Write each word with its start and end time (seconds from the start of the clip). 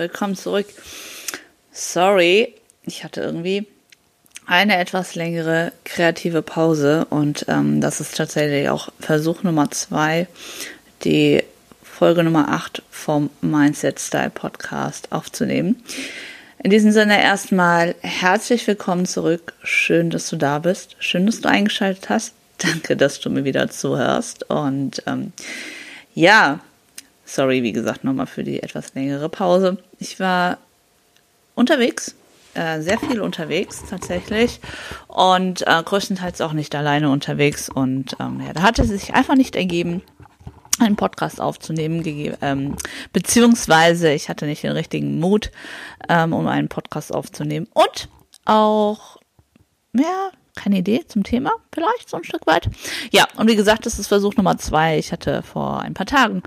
Willkommen 0.00 0.34
zurück. 0.34 0.64
Sorry, 1.72 2.54
ich 2.86 3.04
hatte 3.04 3.20
irgendwie 3.20 3.66
eine 4.46 4.78
etwas 4.78 5.14
längere 5.14 5.72
kreative 5.84 6.40
Pause 6.40 7.06
und 7.10 7.44
ähm, 7.48 7.82
das 7.82 8.00
ist 8.00 8.16
tatsächlich 8.16 8.70
auch 8.70 8.88
Versuch 8.98 9.42
Nummer 9.42 9.70
zwei, 9.70 10.26
die 11.04 11.44
Folge 11.82 12.24
Nummer 12.24 12.48
8 12.48 12.82
vom 12.90 13.28
Mindset 13.42 14.00
Style 14.00 14.30
Podcast 14.30 15.12
aufzunehmen. 15.12 15.82
In 16.62 16.70
diesem 16.70 16.92
Sinne 16.92 17.22
erstmal 17.22 17.94
herzlich 18.00 18.66
willkommen 18.66 19.04
zurück. 19.04 19.52
Schön, 19.62 20.08
dass 20.08 20.30
du 20.30 20.36
da 20.36 20.60
bist. 20.60 20.96
Schön, 20.98 21.26
dass 21.26 21.42
du 21.42 21.50
eingeschaltet 21.50 22.08
hast. 22.08 22.32
Danke, 22.56 22.96
dass 22.96 23.20
du 23.20 23.28
mir 23.28 23.44
wieder 23.44 23.68
zuhörst. 23.68 24.48
Und 24.48 25.02
ähm, 25.06 25.34
ja, 26.14 26.60
sorry, 27.34 27.62
wie 27.62 27.72
gesagt, 27.72 28.04
nochmal 28.04 28.26
für 28.26 28.44
die 28.44 28.62
etwas 28.62 28.94
längere 28.94 29.28
Pause. 29.28 29.78
Ich 29.98 30.20
war 30.20 30.58
unterwegs 31.54 32.14
äh, 32.54 32.80
sehr 32.80 32.98
viel 32.98 33.20
unterwegs 33.20 33.84
tatsächlich 33.88 34.60
und 35.06 35.66
äh, 35.66 35.82
größtenteils 35.84 36.40
auch 36.40 36.52
nicht 36.52 36.74
alleine 36.74 37.10
unterwegs. 37.10 37.68
Und 37.68 38.16
ähm, 38.18 38.40
ja, 38.44 38.52
da 38.52 38.62
hatte 38.62 38.82
es 38.82 38.88
sich 38.88 39.14
einfach 39.14 39.36
nicht 39.36 39.54
ergeben, 39.54 40.02
einen 40.80 40.96
Podcast 40.96 41.40
aufzunehmen, 41.40 42.02
ähm, 42.40 42.76
beziehungsweise 43.12 44.12
ich 44.12 44.28
hatte 44.28 44.46
nicht 44.46 44.62
den 44.62 44.72
richtigen 44.72 45.20
Mut, 45.20 45.50
ähm, 46.08 46.32
um 46.32 46.48
einen 46.48 46.68
Podcast 46.68 47.14
aufzunehmen. 47.14 47.68
Und 47.72 48.08
auch, 48.46 49.18
ja, 49.92 50.30
keine 50.60 50.78
Idee 50.78 51.02
zum 51.06 51.24
Thema, 51.24 51.52
vielleicht 51.72 52.08
so 52.08 52.16
ein 52.16 52.24
Stück 52.24 52.46
weit. 52.46 52.68
Ja, 53.10 53.26
und 53.36 53.48
wie 53.48 53.56
gesagt, 53.56 53.86
das 53.86 53.98
ist 53.98 54.08
Versuch 54.08 54.34
Nummer 54.36 54.58
zwei. 54.58 54.98
Ich 54.98 55.12
hatte 55.12 55.42
vor 55.42 55.80
ein 55.80 55.94
paar 55.94 56.06
Tagen 56.06 56.42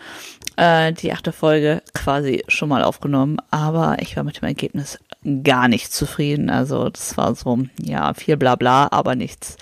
äh, 0.56 0.94
die 0.94 1.12
achte 1.12 1.32
Folge 1.32 1.82
quasi 1.94 2.44
schon 2.48 2.70
mal 2.70 2.84
aufgenommen, 2.84 3.38
aber 3.50 3.98
ich 4.00 4.16
war 4.16 4.24
mit 4.24 4.42
dem 4.42 4.48
Ergebnis 4.48 5.00
gar 5.44 5.68
nicht 5.68 5.92
zufrieden. 5.92 6.50
Also 6.50 6.90
das 6.90 7.18
war 7.18 7.34
so, 7.36 7.60
ja, 7.82 8.14
viel 8.14 8.38
Blabla, 8.38 8.90
aber 8.92 9.16
nichts 9.16 9.58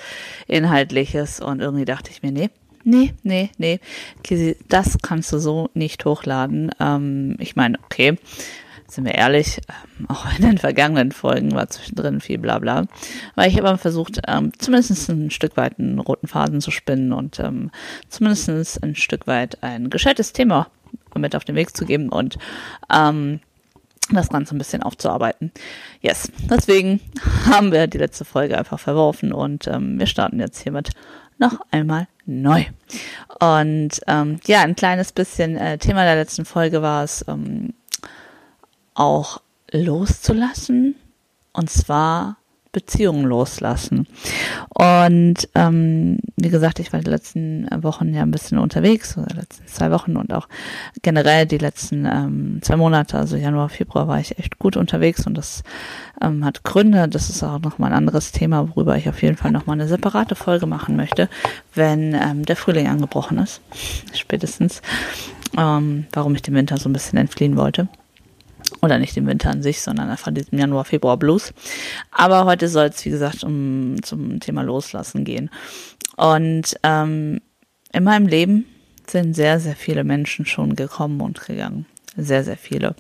Inhaltliches. 0.48 1.40
Und 1.40 1.62
irgendwie 1.62 1.86
dachte 1.86 2.12
ich 2.12 2.22
mir, 2.22 2.32
nee, 2.32 2.50
nee, 2.84 3.14
nee, 3.24 3.52
nee, 3.58 3.80
Kisi, 4.24 4.58
das 4.68 4.98
kannst 5.02 5.32
du 5.32 5.40
so 5.40 5.70
nicht 5.74 6.04
hochladen. 6.04 6.72
Ähm, 6.80 7.38
ich 7.40 7.56
meine, 7.56 7.80
okay, 7.86 8.18
sind 8.94 9.06
wir 9.06 9.16
ehrlich, 9.16 9.62
ähm, 9.70 10.08
auch 10.10 10.26
in 10.38 10.44
den 10.44 10.58
vergangenen 10.58 11.12
Folgen 11.12 11.54
war 11.54 11.70
zwischendrin 11.70 12.22
viel 12.22 12.38
Blabla. 12.38 12.86
Weil 13.36 13.50
ich 13.50 13.58
habe 13.58 13.78
versucht, 13.78 14.22
ähm, 14.28 14.52
zumindest 14.58 15.10
ein 15.10 15.32
Stück 15.32 15.58
weit 15.58 15.80
einen 15.80 16.00
roten 16.00 16.28
Faden 16.28 16.62
zu 16.62 16.72
spinnen 16.72 17.14
und 17.14 17.40
ähm, 17.40 17.72
zumindest 18.10 18.84
ein 18.84 18.96
Stück 18.96 19.28
weit 19.28 19.64
ein 19.64 19.90
gescheites 19.90 20.34
Thema 20.34 20.68
mit 21.16 21.36
auf 21.36 21.46
den 21.46 21.56
Weg 21.56 21.76
zu 21.76 21.86
geben 21.86 22.10
und 22.10 22.38
ähm, 22.94 23.40
das 24.12 24.30
Ganze 24.30 24.56
ein 24.56 24.58
bisschen 24.58 24.84
aufzuarbeiten. 24.84 25.52
Yes, 26.02 26.32
deswegen 26.50 27.00
haben 27.50 27.72
wir 27.72 27.88
die 27.88 27.98
letzte 27.98 28.26
Folge 28.26 28.58
einfach 28.58 28.80
verworfen 28.80 29.32
und 29.32 29.68
ähm, 29.68 30.00
wir 30.00 30.08
starten 30.08 30.40
jetzt 30.40 30.62
hiermit 30.62 30.90
noch 31.38 31.60
einmal 31.72 32.08
neu. 32.26 32.66
Und 33.40 34.02
ähm, 34.08 34.40
ja, 34.46 34.62
ein 34.62 34.76
kleines 34.76 35.12
bisschen 35.12 35.58
äh, 35.58 35.78
Thema 35.78 36.04
der 36.04 36.16
letzten 36.16 36.46
Folge 36.46 36.82
war 36.82 37.04
es 37.04 37.26
ähm, 37.28 37.74
auch 39.02 39.42
loszulassen. 39.72 40.96
Und 41.54 41.70
zwar 41.70 42.38
Beziehungen 42.72 43.26
loslassen. 43.26 44.08
Und 44.70 45.50
ähm, 45.56 46.20
wie 46.38 46.50
gesagt, 46.50 46.80
ich 46.80 46.94
war 46.94 47.02
die 47.02 47.10
letzten 47.10 47.68
Wochen 47.84 48.14
ja 48.14 48.22
ein 48.22 48.32
bisschen 48.32 48.60
unterwegs, 48.60 49.18
oder 49.18 49.28
die 49.28 49.36
letzten 49.36 49.68
zwei 49.68 49.92
Wochen 49.92 50.16
und 50.16 50.34
auch 50.34 50.48
generell 51.02 51.46
die 51.46 51.58
letzten 51.58 52.06
ähm, 52.06 52.60
zwei 52.62 52.78
Monate, 52.78 53.18
also 53.18 53.36
Januar, 53.36 53.68
Februar 53.68 54.08
war 54.08 54.20
ich 54.20 54.40
echt 54.40 54.58
gut 54.58 54.78
unterwegs 54.78 55.28
und 55.28 55.38
das 55.38 55.64
ähm, 56.22 56.46
hat 56.46 56.64
Gründe. 56.64 57.10
Das 57.10 57.30
ist 57.30 57.44
auch 57.44 57.60
nochmal 57.60 57.92
ein 57.92 57.98
anderes 57.98 58.32
Thema, 58.32 58.70
worüber 58.70 58.96
ich 58.96 59.10
auf 59.10 59.22
jeden 59.22 59.36
Fall 59.36 59.52
nochmal 59.52 59.74
eine 59.74 59.90
separate 59.90 60.36
Folge 60.36 60.66
machen 60.66 60.96
möchte, 60.96 61.28
wenn 61.76 62.14
ähm, 62.14 62.46
der 62.46 62.56
Frühling 62.56 62.88
angebrochen 62.88 63.38
ist, 63.38 63.60
spätestens, 64.14 64.82
ähm, 65.58 66.06
warum 66.14 66.36
ich 66.36 66.42
dem 66.42 66.56
Winter 66.56 66.78
so 66.78 66.88
ein 66.88 66.94
bisschen 66.94 67.18
entfliehen 67.18 67.58
wollte. 67.58 67.90
Oder 68.82 68.98
nicht 68.98 69.16
im 69.16 69.28
Winter 69.28 69.52
an 69.52 69.62
sich, 69.62 69.82
sondern 69.82 70.10
einfach 70.10 70.34
diesem 70.34 70.58
Januar, 70.58 70.86
Februar 70.86 71.18
Blues. 71.18 71.54
Aber 72.12 72.46
heute 72.46 72.68
soll 72.68 72.88
es, 72.88 73.06
wie 73.06 73.12
gesagt, 73.12 73.44
um 73.44 74.02
zum 74.02 74.40
Thema 74.40 74.64
Loslassen 74.64 75.24
gehen. 75.24 75.50
Und 76.18 76.76
ähm, 76.84 77.42
in 77.94 78.04
meinem 78.04 78.28
Leben 78.28 78.66
sind 79.08 79.36
sehr, 79.36 79.60
sehr 79.60 79.76
viele 79.76 80.04
Menschen 80.04 80.46
schon 80.46 80.76
gekommen 80.76 81.22
und 81.22 81.46
gegangen. 81.46 81.86
Sehr, 82.18 82.44
sehr 82.44 82.58
viele. 82.58 82.96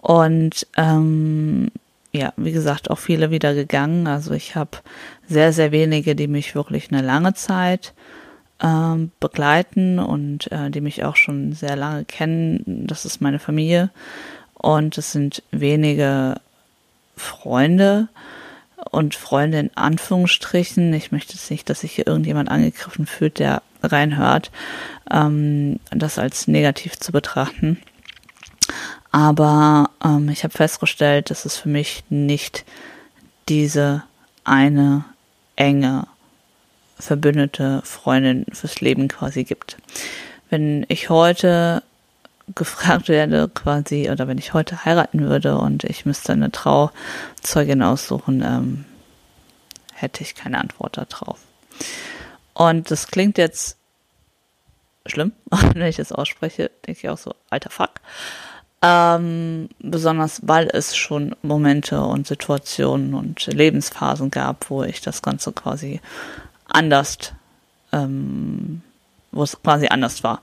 Und 0.00 0.66
ähm, 0.76 1.70
ja, 2.12 2.32
wie 2.36 2.52
gesagt, 2.52 2.90
auch 2.90 2.98
viele 2.98 3.30
wieder 3.30 3.54
gegangen. 3.54 4.06
Also 4.06 4.32
ich 4.32 4.54
habe 4.56 4.78
sehr, 5.26 5.52
sehr 5.52 5.72
wenige, 5.72 6.14
die 6.14 6.28
mich 6.28 6.54
wirklich 6.54 6.90
eine 6.90 7.02
lange 7.02 7.34
Zeit 7.34 7.94
ähm, 8.62 9.10
begleiten 9.20 9.98
und 9.98 10.50
äh, 10.50 10.70
die 10.70 10.80
mich 10.80 11.04
auch 11.04 11.16
schon 11.16 11.52
sehr 11.52 11.76
lange 11.76 12.04
kennen. 12.04 12.86
Das 12.86 13.04
ist 13.04 13.20
meine 13.20 13.38
Familie 13.38 13.90
und 14.58 14.98
es 14.98 15.12
sind 15.12 15.42
wenige 15.50 16.40
Freunde 17.16 18.08
und 18.90 19.14
Freunde 19.14 19.58
in 19.58 19.70
Anführungsstrichen. 19.76 20.92
Ich 20.94 21.12
möchte 21.12 21.34
jetzt 21.34 21.50
nicht, 21.50 21.68
dass 21.68 21.80
sich 21.80 21.92
hier 21.92 22.06
irgendjemand 22.06 22.50
angegriffen 22.50 23.06
fühlt, 23.06 23.38
der 23.38 23.62
reinhört, 23.82 24.50
ähm, 25.10 25.78
das 25.90 26.18
als 26.18 26.48
negativ 26.48 26.98
zu 26.98 27.12
betrachten. 27.12 27.80
Aber 29.10 29.90
ähm, 30.04 30.28
ich 30.28 30.44
habe 30.44 30.52
festgestellt, 30.52 31.30
dass 31.30 31.44
es 31.44 31.56
für 31.56 31.68
mich 31.68 32.04
nicht 32.10 32.64
diese 33.48 34.02
eine 34.44 35.04
enge 35.56 36.06
verbündete 36.98 37.80
Freundin 37.84 38.44
fürs 38.52 38.80
Leben 38.80 39.08
quasi 39.08 39.44
gibt. 39.44 39.78
Wenn 40.50 40.84
ich 40.88 41.10
heute 41.10 41.82
gefragt 42.54 43.08
werde, 43.08 43.48
quasi, 43.48 44.10
oder 44.10 44.28
wenn 44.28 44.38
ich 44.38 44.54
heute 44.54 44.84
heiraten 44.84 45.20
würde 45.20 45.58
und 45.58 45.84
ich 45.84 46.06
müsste 46.06 46.32
eine 46.32 46.50
Trauzeugin 46.50 47.82
aussuchen, 47.82 48.42
ähm, 48.42 48.84
hätte 49.94 50.22
ich 50.22 50.34
keine 50.34 50.58
Antwort 50.58 50.96
darauf. 50.96 51.38
Und 52.54 52.90
das 52.90 53.08
klingt 53.08 53.38
jetzt 53.38 53.76
schlimm, 55.06 55.32
wenn 55.50 55.82
ich 55.82 55.98
es 55.98 56.12
ausspreche, 56.12 56.70
denke 56.86 57.00
ich 57.00 57.08
auch 57.08 57.18
so, 57.18 57.34
alter 57.50 57.70
Fuck. 57.70 58.00
Ähm, 58.80 59.68
besonders 59.80 60.40
weil 60.44 60.68
es 60.72 60.96
schon 60.96 61.34
Momente 61.42 62.00
und 62.00 62.28
Situationen 62.28 63.14
und 63.14 63.46
Lebensphasen 63.46 64.30
gab, 64.30 64.70
wo 64.70 64.84
ich 64.84 65.00
das 65.00 65.20
Ganze 65.20 65.50
quasi 65.52 66.00
anders, 66.68 67.32
ähm, 67.92 68.82
wo 69.32 69.42
es 69.42 69.60
quasi 69.60 69.88
anders 69.88 70.22
war 70.22 70.42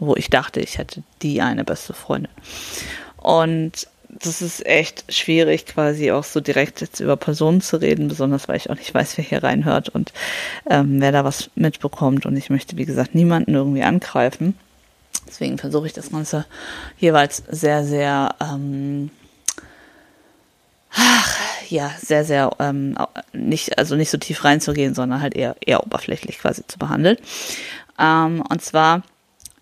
wo 0.00 0.16
ich 0.16 0.30
dachte, 0.30 0.60
ich 0.60 0.78
hätte 0.78 1.02
die 1.22 1.40
eine 1.40 1.64
beste 1.64 1.92
Freundin. 1.92 2.32
Und 3.16 3.86
das 4.08 4.42
ist 4.42 4.66
echt 4.66 5.12
schwierig, 5.12 5.66
quasi 5.66 6.10
auch 6.10 6.24
so 6.24 6.40
direkt 6.40 6.80
jetzt 6.80 7.00
über 7.00 7.16
Personen 7.16 7.60
zu 7.60 7.76
reden, 7.76 8.08
besonders 8.08 8.48
weil 8.48 8.56
ich 8.56 8.68
auch 8.70 8.74
nicht 8.74 8.92
weiß, 8.92 9.16
wer 9.16 9.24
hier 9.24 9.42
reinhört 9.42 9.88
und 9.88 10.12
ähm, 10.68 11.00
wer 11.00 11.12
da 11.12 11.24
was 11.24 11.50
mitbekommt. 11.54 12.26
Und 12.26 12.36
ich 12.36 12.50
möchte, 12.50 12.76
wie 12.76 12.86
gesagt, 12.86 13.14
niemanden 13.14 13.54
irgendwie 13.54 13.82
angreifen. 13.82 14.58
Deswegen 15.28 15.58
versuche 15.58 15.86
ich 15.86 15.92
das 15.92 16.10
Ganze 16.10 16.44
jeweils 16.98 17.44
sehr, 17.48 17.84
sehr, 17.84 18.34
ähm, 18.40 19.10
ach, 20.92 21.38
ja, 21.68 21.92
sehr, 22.02 22.24
sehr, 22.24 22.50
ähm, 22.58 22.96
nicht, 23.32 23.78
also 23.78 23.94
nicht 23.94 24.10
so 24.10 24.18
tief 24.18 24.44
reinzugehen, 24.44 24.94
sondern 24.94 25.22
halt 25.22 25.36
eher, 25.36 25.54
eher 25.64 25.84
oberflächlich 25.84 26.38
quasi 26.38 26.66
zu 26.66 26.80
behandeln. 26.80 27.16
Ähm, 27.96 28.42
und 28.48 28.60
zwar 28.60 29.02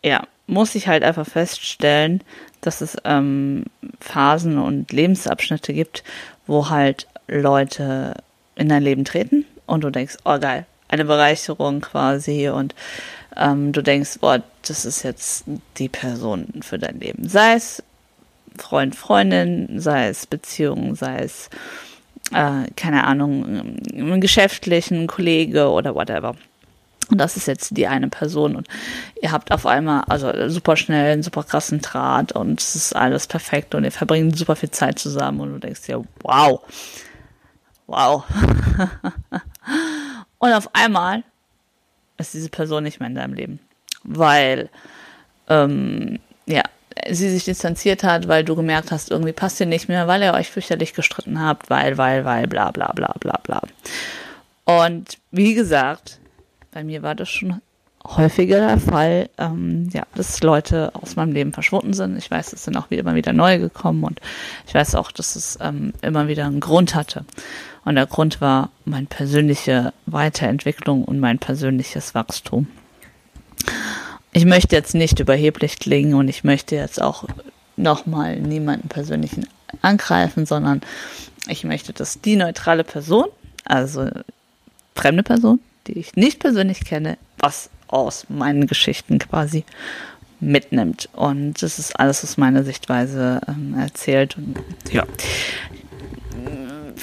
ja, 0.02 0.26
muss 0.48 0.74
ich 0.74 0.88
halt 0.88 1.04
einfach 1.04 1.26
feststellen, 1.26 2.22
dass 2.60 2.80
es 2.80 2.96
ähm, 3.04 3.64
Phasen 4.00 4.58
und 4.58 4.90
Lebensabschnitte 4.90 5.72
gibt, 5.72 6.02
wo 6.46 6.70
halt 6.70 7.06
Leute 7.28 8.14
in 8.56 8.68
dein 8.68 8.82
Leben 8.82 9.04
treten 9.04 9.44
und 9.66 9.84
du 9.84 9.90
denkst, 9.90 10.16
oh 10.24 10.38
geil, 10.38 10.66
eine 10.88 11.04
Bereicherung 11.04 11.80
quasi 11.80 12.48
und 12.48 12.74
ähm, 13.36 13.72
du 13.72 13.82
denkst, 13.82 14.18
boah, 14.20 14.42
das 14.66 14.84
ist 14.84 15.02
jetzt 15.04 15.44
die 15.76 15.88
Person 15.88 16.48
für 16.62 16.78
dein 16.78 16.98
Leben. 16.98 17.28
Sei 17.28 17.54
es 17.54 17.82
Freund, 18.56 18.96
Freundin, 18.96 19.80
sei 19.80 20.08
es 20.08 20.26
Beziehung, 20.26 20.96
sei 20.96 21.18
es, 21.18 21.50
äh, 22.32 22.64
keine 22.74 23.04
Ahnung, 23.04 23.76
ein 23.92 24.20
geschäftlichen 24.20 25.06
Kollege 25.06 25.70
oder 25.70 25.94
whatever. 25.94 26.34
Und 27.10 27.18
das 27.18 27.36
ist 27.36 27.46
jetzt 27.46 27.76
die 27.76 27.86
eine 27.86 28.08
Person 28.08 28.54
und 28.54 28.68
ihr 29.22 29.32
habt 29.32 29.50
auf 29.50 29.64
einmal, 29.64 30.02
also 30.08 30.48
super 30.48 30.76
schnell, 30.76 31.12
einen 31.12 31.22
super 31.22 31.42
krassen 31.42 31.80
Draht 31.80 32.32
und 32.32 32.60
es 32.60 32.76
ist 32.76 32.94
alles 32.94 33.26
perfekt 33.26 33.74
und 33.74 33.84
ihr 33.84 33.92
verbringt 33.92 34.36
super 34.36 34.56
viel 34.56 34.70
Zeit 34.70 34.98
zusammen 34.98 35.40
und 35.40 35.52
du 35.52 35.58
denkst 35.58 35.82
dir, 35.82 36.04
wow, 36.20 36.60
wow. 37.86 38.24
und 40.38 40.52
auf 40.52 40.74
einmal 40.74 41.22
ist 42.18 42.34
diese 42.34 42.50
Person 42.50 42.82
nicht 42.82 43.00
mehr 43.00 43.08
in 43.08 43.14
deinem 43.14 43.34
Leben, 43.34 43.60
weil, 44.04 44.68
ähm, 45.48 46.18
ja, 46.44 46.62
sie 47.10 47.30
sich 47.30 47.44
distanziert 47.44 48.02
hat, 48.02 48.28
weil 48.28 48.44
du 48.44 48.54
gemerkt 48.54 48.90
hast, 48.90 49.10
irgendwie 49.10 49.32
passt 49.32 49.60
ihr 49.60 49.66
nicht 49.66 49.88
mehr, 49.88 50.06
weil 50.08 50.22
ihr 50.22 50.34
euch 50.34 50.50
fürchterlich 50.50 50.94
gestritten 50.94 51.40
habt, 51.40 51.70
weil, 51.70 51.96
weil, 51.96 52.24
weil, 52.24 52.46
bla, 52.46 52.70
bla, 52.70 52.92
bla, 52.92 53.14
bla, 53.18 53.38
bla. 53.42 53.62
Und 54.64 55.16
wie 55.30 55.54
gesagt, 55.54 56.18
bei 56.78 56.84
mir 56.84 57.02
war 57.02 57.16
das 57.16 57.28
schon 57.28 57.60
häufiger 58.06 58.60
der 58.60 58.78
Fall, 58.78 59.30
ähm, 59.36 59.88
ja, 59.92 60.06
dass 60.14 60.40
Leute 60.44 60.92
aus 60.94 61.16
meinem 61.16 61.32
Leben 61.32 61.52
verschwunden 61.52 61.92
sind. 61.92 62.16
Ich 62.16 62.30
weiß, 62.30 62.52
es 62.52 62.62
sind 62.62 62.76
auch 62.76 62.88
immer 62.92 63.16
wieder 63.16 63.32
neue 63.32 63.58
gekommen 63.58 64.04
und 64.04 64.20
ich 64.64 64.74
weiß 64.74 64.94
auch, 64.94 65.10
dass 65.10 65.34
es 65.34 65.58
ähm, 65.60 65.92
immer 66.02 66.28
wieder 66.28 66.46
einen 66.46 66.60
Grund 66.60 66.94
hatte. 66.94 67.24
Und 67.84 67.96
der 67.96 68.06
Grund 68.06 68.40
war 68.40 68.70
meine 68.84 69.06
persönliche 69.06 69.92
Weiterentwicklung 70.06 71.02
und 71.02 71.18
mein 71.18 71.40
persönliches 71.40 72.14
Wachstum. 72.14 72.68
Ich 74.32 74.44
möchte 74.44 74.76
jetzt 74.76 74.94
nicht 74.94 75.18
überheblich 75.18 75.80
klingen 75.80 76.14
und 76.14 76.28
ich 76.28 76.44
möchte 76.44 76.76
jetzt 76.76 77.02
auch 77.02 77.24
nochmal 77.76 78.38
niemanden 78.38 78.86
persönlichen 78.86 79.48
angreifen, 79.82 80.46
sondern 80.46 80.82
ich 81.48 81.64
möchte, 81.64 81.92
dass 81.92 82.20
die 82.20 82.36
neutrale 82.36 82.84
Person, 82.84 83.26
also 83.64 84.08
fremde 84.94 85.24
Person, 85.24 85.58
die 85.88 85.98
ich 85.98 86.14
nicht 86.14 86.38
persönlich 86.38 86.84
kenne, 86.84 87.18
was 87.38 87.70
aus 87.88 88.26
meinen 88.28 88.66
Geschichten 88.66 89.18
quasi 89.18 89.64
mitnimmt. 90.40 91.08
Und 91.14 91.62
das 91.62 91.78
ist 91.78 91.98
alles 91.98 92.22
aus 92.22 92.36
meiner 92.36 92.62
Sichtweise 92.64 93.40
ähm, 93.48 93.74
erzählt. 93.78 94.36
Und 94.36 94.58
ja, 94.92 95.04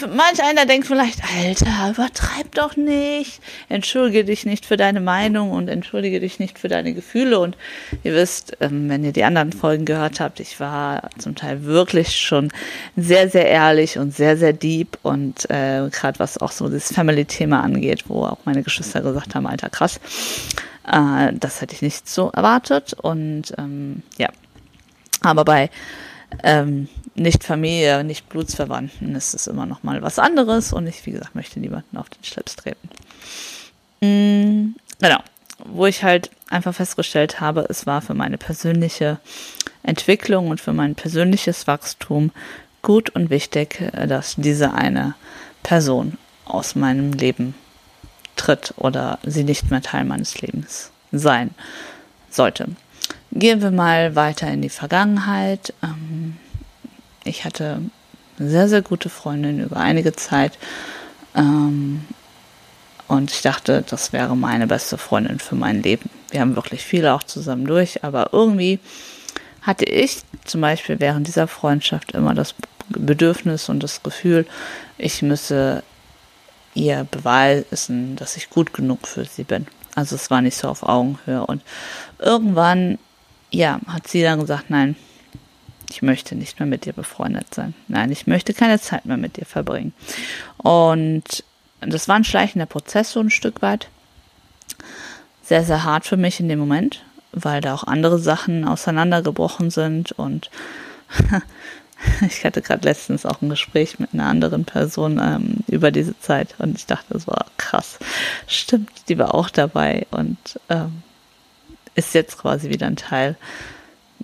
manch 0.01 0.43
einer 0.43 0.65
denkt 0.65 0.87
vielleicht, 0.87 1.21
Alter, 1.37 1.91
übertreib 1.91 2.53
doch 2.53 2.75
nicht. 2.75 3.41
Entschuldige 3.69 4.25
dich 4.25 4.45
nicht 4.45 4.65
für 4.65 4.77
deine 4.77 5.01
Meinung 5.01 5.51
und 5.51 5.67
entschuldige 5.67 6.19
dich 6.19 6.39
nicht 6.39 6.59
für 6.59 6.67
deine 6.67 6.93
Gefühle. 6.93 7.39
Und 7.39 7.57
ihr 8.03 8.13
wisst, 8.13 8.57
ähm, 8.61 8.89
wenn 8.89 9.03
ihr 9.03 9.11
die 9.11 9.23
anderen 9.23 9.53
Folgen 9.53 9.85
gehört 9.85 10.19
habt, 10.19 10.39
ich 10.39 10.59
war 10.59 11.09
zum 11.17 11.35
Teil 11.35 11.63
wirklich 11.63 12.19
schon 12.19 12.51
sehr, 12.95 13.29
sehr 13.29 13.47
ehrlich 13.47 13.97
und 13.97 14.15
sehr, 14.15 14.37
sehr 14.37 14.53
deep. 14.53 14.97
Und 15.03 15.49
äh, 15.49 15.89
gerade 15.91 16.19
was 16.19 16.37
auch 16.37 16.51
so 16.51 16.69
das 16.69 16.93
Family-Thema 16.93 17.61
angeht, 17.61 18.05
wo 18.07 18.25
auch 18.25 18.39
meine 18.45 18.63
Geschwister 18.63 19.01
gesagt 19.01 19.35
haben, 19.35 19.47
Alter, 19.47 19.69
krass. 19.69 19.99
Äh, 20.91 21.33
das 21.33 21.61
hätte 21.61 21.73
ich 21.73 21.81
nicht 21.81 22.09
so 22.09 22.29
erwartet. 22.31 22.93
Und 22.93 23.53
ähm, 23.57 24.03
ja, 24.17 24.29
aber 25.21 25.45
bei 25.45 25.69
ähm, 26.43 26.87
nicht 27.15 27.43
Familie, 27.43 28.03
nicht 28.03 28.29
Blutsverwandten 28.29 29.15
ist 29.15 29.33
es 29.33 29.47
immer 29.47 29.65
noch 29.65 29.83
mal 29.83 30.01
was 30.01 30.19
anderes 30.19 30.73
und 30.73 30.87
ich, 30.87 31.05
wie 31.05 31.11
gesagt, 31.11 31.35
möchte 31.35 31.59
niemanden 31.59 31.97
auf 31.97 32.09
den 32.09 32.23
Schlips 32.23 32.55
treten. 32.55 32.89
Mhm, 34.01 34.75
genau, 34.99 35.19
wo 35.65 35.85
ich 35.85 36.03
halt 36.03 36.29
einfach 36.49 36.75
festgestellt 36.75 37.39
habe, 37.39 37.65
es 37.69 37.87
war 37.87 38.01
für 38.01 38.13
meine 38.13 38.37
persönliche 38.37 39.19
Entwicklung 39.83 40.49
und 40.49 40.59
für 40.61 40.73
mein 40.73 40.95
persönliches 40.95 41.67
Wachstum 41.67 42.31
gut 42.81 43.09
und 43.09 43.29
wichtig, 43.29 43.91
dass 44.07 44.35
diese 44.37 44.73
eine 44.73 45.15
Person 45.63 46.17
aus 46.45 46.75
meinem 46.75 47.13
Leben 47.13 47.55
tritt 48.35 48.73
oder 48.77 49.19
sie 49.23 49.43
nicht 49.43 49.71
mehr 49.71 49.81
Teil 49.81 50.05
meines 50.05 50.39
Lebens 50.41 50.91
sein 51.11 51.51
sollte. 52.29 52.67
Gehen 53.35 53.61
wir 53.61 53.71
mal 53.71 54.15
weiter 54.15 54.47
in 54.47 54.61
die 54.61 54.69
Vergangenheit. 54.69 55.73
Ähm, 55.83 56.37
ich 57.25 57.43
hatte 57.43 57.81
eine 58.39 58.49
sehr, 58.49 58.69
sehr 58.69 58.81
gute 58.81 59.09
Freundin 59.09 59.59
über 59.59 59.77
einige 59.77 60.13
Zeit. 60.13 60.57
Ähm, 61.35 62.05
und 63.07 63.31
ich 63.31 63.41
dachte, 63.41 63.83
das 63.89 64.13
wäre 64.13 64.37
meine 64.37 64.67
beste 64.67 64.97
Freundin 64.97 65.39
für 65.39 65.55
mein 65.55 65.83
Leben. 65.83 66.09
Wir 66.31 66.39
haben 66.39 66.55
wirklich 66.55 66.83
viel 66.83 67.05
auch 67.07 67.23
zusammen 67.23 67.65
durch, 67.65 68.03
aber 68.05 68.29
irgendwie 68.31 68.79
hatte 69.61 69.85
ich 69.85 70.21
zum 70.45 70.61
Beispiel 70.61 70.99
während 70.99 71.27
dieser 71.27 71.47
Freundschaft 71.47 72.13
immer 72.13 72.33
das 72.33 72.55
Bedürfnis 72.87 73.67
und 73.67 73.83
das 73.83 74.01
Gefühl, 74.01 74.45
ich 74.97 75.21
müsse 75.21 75.83
ihr 76.73 77.05
beweisen, 77.11 78.15
dass 78.15 78.37
ich 78.37 78.49
gut 78.49 78.73
genug 78.73 79.07
für 79.07 79.25
sie 79.25 79.43
bin. 79.43 79.67
Also 79.95 80.15
es 80.15 80.29
war 80.29 80.41
nicht 80.41 80.57
so 80.57 80.67
auf 80.67 80.83
Augenhöhe. 80.83 81.45
Und 81.45 81.61
irgendwann, 82.19 82.97
ja, 83.51 83.79
hat 83.87 84.07
sie 84.07 84.21
dann 84.21 84.39
gesagt, 84.39 84.69
nein, 84.69 84.95
ich 85.89 86.01
möchte 86.01 86.35
nicht 86.35 86.59
mehr 86.59 86.67
mit 86.67 86.85
dir 86.85 86.93
befreundet 86.93 87.53
sein. 87.53 87.73
Nein, 87.87 88.11
ich 88.11 88.27
möchte 88.27 88.53
keine 88.53 88.79
Zeit 88.79 89.05
mehr 89.05 89.17
mit 89.17 89.37
dir 89.37 89.45
verbringen. 89.45 89.93
Und 90.57 91.43
das 91.81 92.07
war 92.07 92.15
ein 92.15 92.23
schleichender 92.23 92.65
Prozess 92.65 93.11
so 93.11 93.19
ein 93.19 93.29
Stück 93.29 93.61
weit. 93.61 93.89
Sehr, 95.43 95.63
sehr 95.63 95.83
hart 95.83 96.05
für 96.05 96.17
mich 96.17 96.39
in 96.39 96.49
dem 96.49 96.59
Moment, 96.59 97.03
weil 97.31 97.61
da 97.61 97.75
auch 97.75 97.83
andere 97.83 98.17
Sachen 98.17 98.65
auseinandergebrochen 98.65 99.69
sind 99.69 100.11
und 100.13 100.49
ich 102.27 102.43
hatte 102.43 102.61
gerade 102.61 102.87
letztens 102.87 103.25
auch 103.25 103.41
ein 103.41 103.49
Gespräch 103.49 103.99
mit 103.99 104.13
einer 104.13 104.25
anderen 104.25 104.65
Person 104.65 105.19
ähm, 105.23 105.57
über 105.67 105.91
diese 105.91 106.17
Zeit 106.19 106.55
und 106.57 106.77
ich 106.77 106.87
dachte, 106.87 107.13
das 107.13 107.27
war 107.27 107.45
krass. 107.57 107.99
Stimmt, 108.47 108.89
die 109.07 109.19
war 109.19 109.35
auch 109.35 109.49
dabei 109.49 110.07
und 110.09 110.59
ähm, 110.69 111.03
ist 111.95 112.13
jetzt 112.13 112.37
quasi 112.37 112.69
wieder 112.69 112.87
ein 112.87 112.95
Teil 112.95 113.35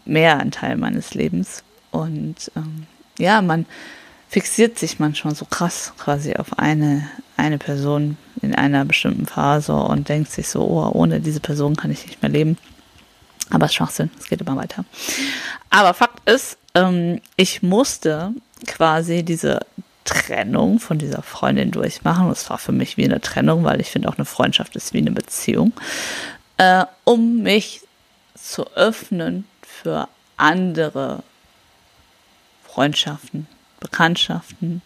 mehr 0.06 0.40
ein 0.40 0.52
Teil 0.52 0.78
meines 0.78 1.14
Lebens. 1.14 1.64
Und 1.92 2.52
ähm, 2.56 2.86
ja, 3.18 3.42
man 3.42 3.66
fixiert 4.30 4.80
sich 4.80 5.00
manchmal 5.00 5.36
so 5.36 5.46
krass 5.46 5.94
quasi 5.98 6.36
auf 6.36 6.58
eine, 6.58 7.08
eine 7.38 7.58
Person 7.58 8.18
in 8.42 8.56
einer 8.56 8.86
bestimmten 8.86 9.26
Phase 9.26 9.74
und 9.74 10.10
denkt 10.10 10.32
sich 10.32 10.48
so, 10.48 10.62
oh, 10.62 10.90
ohne 10.94 11.20
diese 11.20 11.40
Person 11.40 11.76
kann 11.76 11.92
ich 11.92 12.06
nicht 12.06 12.22
mehr 12.22 12.32
leben. 12.32 12.58
Aber 13.50 13.66
es 13.66 13.74
Schwachsinn, 13.74 14.10
es 14.20 14.30
geht 14.30 14.42
immer 14.42 14.56
weiter. 14.56 14.86
Aber 15.70 15.94
Fakt 15.94 16.28
ist, 16.30 16.58
ähm, 16.74 17.20
ich 17.36 17.62
musste 17.62 18.34
quasi 18.66 19.24
diese 19.24 19.60
Trennung 20.06 20.80
von 20.80 20.98
dieser 20.98 21.22
Freundin 21.22 21.72
durchmachen. 21.72 22.30
Das 22.30 22.50
war 22.50 22.58
für 22.58 22.72
mich 22.72 22.96
wie 22.96 23.04
eine 23.04 23.20
Trennung, 23.20 23.66
weil 23.66 23.82
ich 23.82 23.92
finde 23.92 24.08
auch 24.08 24.18
eine 24.18 24.26
Freundschaft 24.26 24.76
ist 24.78 24.94
wie 24.94 25.00
eine 25.00 25.12
Beziehung, 25.12 25.74
äh, 26.62 26.86
um 27.06 27.42
mich 27.42 27.82
zu 28.36 28.68
öffnen 28.76 29.46
für 29.64 30.08
andere 30.38 31.24
Freundschaften, 32.64 33.48
Bekanntschaften, 33.80 34.84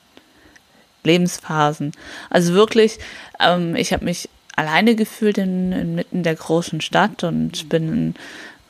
Lebensphasen. 1.04 1.92
Also 2.30 2.54
wirklich, 2.54 2.98
ähm, 3.42 3.76
ich 3.76 3.92
habe 3.92 4.06
mich 4.06 4.30
alleine 4.56 4.96
gefühlt 4.96 5.38
in, 5.38 5.74
inmitten 5.74 6.24
der 6.24 6.36
großen 6.36 6.80
Stadt 6.80 7.26
und 7.26 7.68
bin 7.68 8.16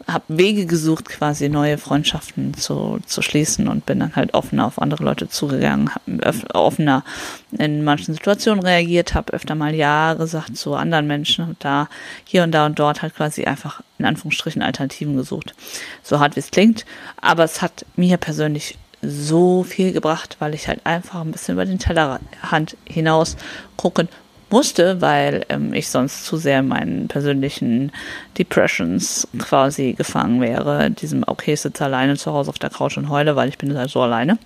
habe 0.08 0.26
Wege 0.28 0.66
gesucht, 0.66 1.10
quasi 1.10 1.50
neue 1.50 1.78
Freundschaften 1.78 2.54
zu, 2.54 3.00
zu 3.06 3.22
schließen 3.22 3.68
und 3.68 3.86
bin 3.86 4.00
dann 4.00 4.16
halt 4.16 4.34
offener 4.34 4.66
auf 4.66 4.80
andere 4.80 5.04
Leute 5.04 5.30
zugegangen, 5.30 5.90
habe 5.90 6.54
offener 6.54 7.04
in 7.52 7.84
manchen 7.84 8.14
Situationen 8.14 8.64
reagiert, 8.64 9.16
habe 9.16 9.34
öfter 9.34 9.56
mal 9.56 9.74
Ja 9.74 10.14
gesagt 10.14 10.58
zu 10.58 10.76
anderen 10.76 11.08
Menschen 11.08 11.46
und 11.46 11.58
da 11.64 11.90
hier 12.24 12.44
und 12.44 12.52
da 12.52 12.68
und 12.68 12.78
dort 12.78 13.02
halt 13.02 13.16
quasi 13.16 13.46
einfach 13.46 13.82
in 13.98 14.06
Anführungsstrichen 14.06 14.62
Alternativen 14.62 15.18
gesucht. 15.18 15.56
So 16.04 16.20
hart 16.20 16.36
wie 16.36 16.42
es 16.42 16.52
klingt, 16.52 16.86
aber 17.20 17.44
es 17.44 17.62
hat 17.62 17.86
mir 17.96 18.18
persönlich 18.18 18.78
so 19.02 19.64
viel 19.64 19.92
gebracht, 19.92 20.38
weil 20.40 20.54
ich 20.54 20.68
halt 20.68 20.86
einfach 20.86 21.22
ein 21.22 21.32
bisschen 21.32 21.54
über 21.54 21.66
den 21.66 21.80
Tellerrand 21.80 22.78
hinaus 22.86 23.38
gucken 23.76 24.08
musste, 24.50 25.02
weil 25.02 25.46
ähm, 25.50 25.74
ich 25.74 25.90
sonst 25.90 26.26
zu 26.26 26.38
sehr 26.38 26.60
in 26.60 26.68
meinen 26.68 27.08
persönlichen 27.08 27.92
Depressions 28.38 29.28
quasi 29.40 29.94
gefangen 29.94 30.42
wäre. 30.42 30.92
Diesem, 30.92 31.24
okay, 31.26 31.54
ich 31.54 31.62
sitze 31.62 31.86
alleine 31.86 32.16
zu 32.18 32.32
Hause 32.32 32.50
auf 32.50 32.60
der 32.60 32.70
Couch 32.70 32.98
und 32.98 33.10
heule, 33.10 33.36
weil 33.36 33.50
ich 33.50 33.58
bin 33.58 33.78
halt 33.78 33.90
so 33.90 34.02
alleine. 34.02 34.38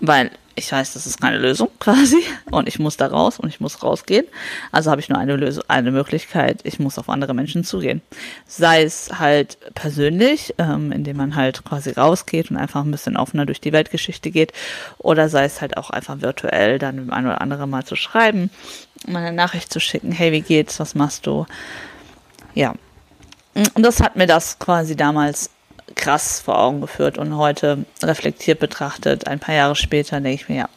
Weil 0.00 0.30
ich 0.56 0.72
weiß, 0.72 0.94
das 0.94 1.06
ist 1.06 1.20
keine 1.20 1.38
Lösung 1.38 1.68
quasi 1.78 2.22
und 2.50 2.66
ich 2.66 2.78
muss 2.78 2.96
da 2.96 3.06
raus 3.06 3.38
und 3.38 3.48
ich 3.48 3.60
muss 3.60 3.82
rausgehen. 3.82 4.26
Also 4.72 4.90
habe 4.90 5.00
ich 5.00 5.08
nur 5.08 5.18
eine 5.18 5.36
Lösung, 5.36 5.62
eine 5.68 5.90
Möglichkeit, 5.92 6.60
ich 6.64 6.78
muss 6.78 6.98
auf 6.98 7.08
andere 7.08 7.34
Menschen 7.34 7.62
zugehen. 7.62 8.00
Sei 8.46 8.82
es 8.82 9.10
halt 9.18 9.58
persönlich, 9.74 10.54
ähm, 10.58 10.92
indem 10.92 11.18
man 11.18 11.36
halt 11.36 11.62
quasi 11.64 11.90
rausgeht 11.90 12.50
und 12.50 12.56
einfach 12.56 12.84
ein 12.84 12.90
bisschen 12.90 13.16
offener 13.16 13.46
durch 13.46 13.60
die 13.60 13.72
Weltgeschichte 13.72 14.30
geht 14.30 14.52
oder 14.98 15.28
sei 15.28 15.44
es 15.44 15.60
halt 15.60 15.76
auch 15.76 15.90
einfach 15.90 16.22
virtuell 16.22 16.78
dann 16.78 17.10
ein 17.10 17.26
oder 17.26 17.40
andere 17.40 17.66
Mal 17.66 17.84
zu 17.84 17.94
schreiben, 17.94 18.50
mal 19.06 19.18
eine 19.18 19.36
Nachricht 19.36 19.72
zu 19.72 19.78
schicken, 19.78 20.10
hey, 20.10 20.32
wie 20.32 20.40
geht's, 20.40 20.80
was 20.80 20.94
machst 20.94 21.26
du? 21.26 21.46
Ja. 22.54 22.74
Und 23.74 23.82
das 23.82 24.00
hat 24.00 24.16
mir 24.16 24.26
das 24.26 24.58
quasi 24.58 24.96
damals 24.96 25.50
krass 25.94 26.40
vor 26.40 26.58
Augen 26.58 26.80
geführt 26.80 27.18
und 27.18 27.36
heute 27.36 27.84
reflektiert 28.02 28.58
betrachtet, 28.58 29.26
ein 29.26 29.38
paar 29.38 29.54
Jahre 29.54 29.76
später, 29.76 30.20
denke 30.20 30.42
ich 30.42 30.48
mir, 30.48 30.56
ja, 30.56 30.68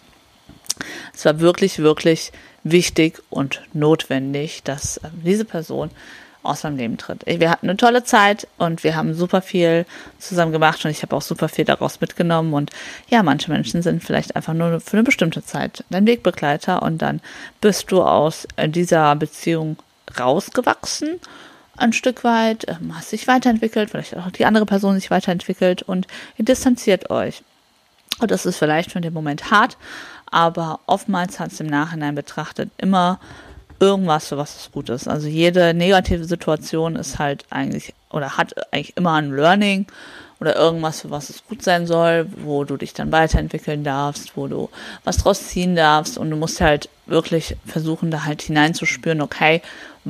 es 1.14 1.26
war 1.26 1.40
wirklich, 1.40 1.80
wirklich 1.80 2.32
wichtig 2.64 3.22
und 3.30 3.62
notwendig, 3.74 4.64
dass 4.64 4.98
äh, 4.98 5.10
diese 5.24 5.46
Person 5.46 5.90
aus 6.42 6.64
meinem 6.64 6.78
Leben 6.78 6.98
tritt. 6.98 7.26
Wir 7.26 7.50
hatten 7.50 7.68
eine 7.68 7.76
tolle 7.76 8.04
Zeit 8.06 8.48
und 8.58 8.84
wir 8.86 8.96
haben 8.96 9.14
super 9.14 9.42
viel 9.42 9.86
zusammen 10.20 10.54
gemacht 10.54 10.86
und 10.86 10.92
ich 10.92 11.02
habe 11.02 11.14
auch 11.16 11.22
super 11.22 11.50
viel 11.50 11.66
daraus 11.66 12.00
mitgenommen 12.00 12.54
und 12.54 12.72
ja, 13.10 13.24
manche 13.24 13.52
Menschen 13.52 13.82
sind 13.82 14.04
vielleicht 14.04 14.38
einfach 14.38 14.54
nur 14.54 14.80
für 14.80 14.94
eine 14.94 15.04
bestimmte 15.04 15.44
Zeit 15.44 15.84
dein 15.90 16.08
Wegbegleiter 16.08 16.82
und 16.82 17.02
dann 17.02 17.20
bist 17.60 17.92
du 17.92 18.02
aus 18.02 18.48
äh, 18.56 18.70
dieser 18.70 19.16
Beziehung 19.16 19.78
rausgewachsen 20.18 21.20
ein 21.80 21.94
Stück 21.94 22.24
weit, 22.24 22.68
ähm, 22.68 22.96
hast 22.96 23.12
dich 23.12 23.28
weiterentwickelt, 23.28 23.90
vielleicht 23.90 24.16
auch 24.18 24.32
die 24.32 24.46
andere 24.46 24.66
Person 24.66 24.96
sich 24.96 25.12
weiterentwickelt 25.12 25.82
und 25.84 26.08
ihr 26.38 26.46
distanziert 26.46 27.10
euch. 27.10 27.44
Und 28.20 28.32
das 28.32 28.46
ist 28.46 28.58
vielleicht 28.58 28.92
für 28.92 29.02
den 29.02 29.14
Moment 29.14 29.50
hart, 29.50 29.78
aber 30.30 30.80
oftmals 30.86 31.40
hat 31.40 31.52
es 31.52 31.60
im 31.60 31.68
Nachhinein 31.68 32.16
betrachtet 32.16 32.70
immer 32.78 33.20
irgendwas, 33.80 34.28
für 34.28 34.38
was 34.38 34.58
es 34.58 34.72
gut 34.72 34.90
ist. 34.90 35.08
Also 35.08 35.28
jede 35.28 35.74
negative 35.74 36.26
Situation 36.26 36.96
ist 36.96 37.18
halt 37.18 37.46
eigentlich 37.50 37.94
oder 38.12 38.38
hat 38.38 38.54
eigentlich 38.74 38.98
immer 38.98 39.14
ein 39.14 39.32
Learning 39.34 39.86
oder 40.40 40.56
irgendwas, 40.56 41.02
für 41.02 41.12
was 41.12 41.30
es 41.30 41.46
gut 41.46 41.64
sein 41.64 41.86
soll, 41.86 42.28
wo 42.44 42.64
du 42.64 42.78
dich 42.78 42.94
dann 42.94 43.12
weiterentwickeln 43.12 43.84
darfst, 43.84 44.36
wo 44.36 44.48
du 44.48 44.70
was 45.04 45.18
draus 45.18 45.48
ziehen 45.48 45.76
darfst 45.76 46.18
und 46.18 46.30
du 46.30 46.36
musst 46.36 46.62
halt 46.62 46.90
wirklich 47.06 47.56
versuchen, 47.66 48.12
da 48.12 48.26
halt 48.26 48.42
hineinzuspüren, 48.42 49.22
okay, 49.22 49.62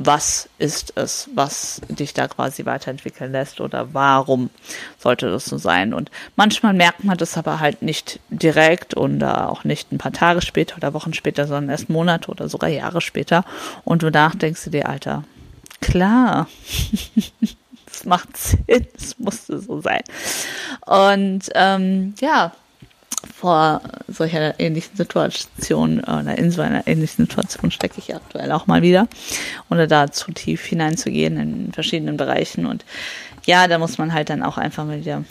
was 0.06 0.48
ist 0.58 0.92
es, 0.96 1.28
was 1.34 1.80
dich 1.88 2.14
da 2.14 2.28
quasi 2.28 2.64
weiterentwickeln 2.64 3.32
lässt 3.32 3.60
oder 3.60 3.92
warum 3.92 4.50
sollte 4.98 5.30
das 5.30 5.44
so 5.44 5.58
sein. 5.58 5.92
Und 5.92 6.10
manchmal 6.36 6.72
merkt 6.72 7.04
man 7.04 7.18
das 7.18 7.36
aber 7.36 7.60
halt 7.60 7.82
nicht 7.82 8.20
direkt 8.30 8.94
und 8.94 9.22
auch 9.22 9.64
nicht 9.64 9.92
ein 9.92 9.98
paar 9.98 10.12
Tage 10.12 10.40
später 10.42 10.76
oder 10.76 10.94
Wochen 10.94 11.12
später, 11.12 11.46
sondern 11.46 11.70
erst 11.70 11.90
Monate 11.90 12.30
oder 12.30 12.48
sogar 12.48 12.70
Jahre 12.70 13.00
später. 13.00 13.44
Und 13.84 14.02
du 14.02 14.10
denkst 14.10 14.64
du 14.64 14.70
dir, 14.70 14.88
Alter, 14.88 15.24
klar. 15.80 16.48
das 17.86 18.04
macht 18.04 18.36
Sinn, 18.36 18.86
es 18.96 19.18
musste 19.18 19.58
so 19.60 19.80
sein. 19.80 20.02
Und 20.86 21.50
ähm, 21.54 22.14
ja, 22.20 22.52
vor 23.34 23.80
solcher 24.08 24.58
ähnlichen 24.58 24.96
Situation 24.96 26.00
oder 26.00 26.36
in 26.36 26.50
so 26.50 26.62
einer 26.62 26.86
ähnlichen 26.86 27.26
Situation 27.26 27.70
stecke 27.70 27.98
ich 27.98 28.14
aktuell 28.14 28.52
auch 28.52 28.66
mal 28.66 28.82
wieder, 28.82 29.08
ohne 29.70 29.86
da 29.86 30.10
zu 30.10 30.32
tief 30.32 30.64
hineinzugehen 30.64 31.38
in 31.38 31.72
verschiedenen 31.72 32.16
Bereichen. 32.16 32.66
Und 32.66 32.84
ja, 33.46 33.68
da 33.68 33.78
muss 33.78 33.98
man 33.98 34.12
halt 34.12 34.30
dann 34.30 34.42
auch 34.42 34.58
einfach 34.58 34.84
mal 34.84 35.00
wieder 35.00 35.24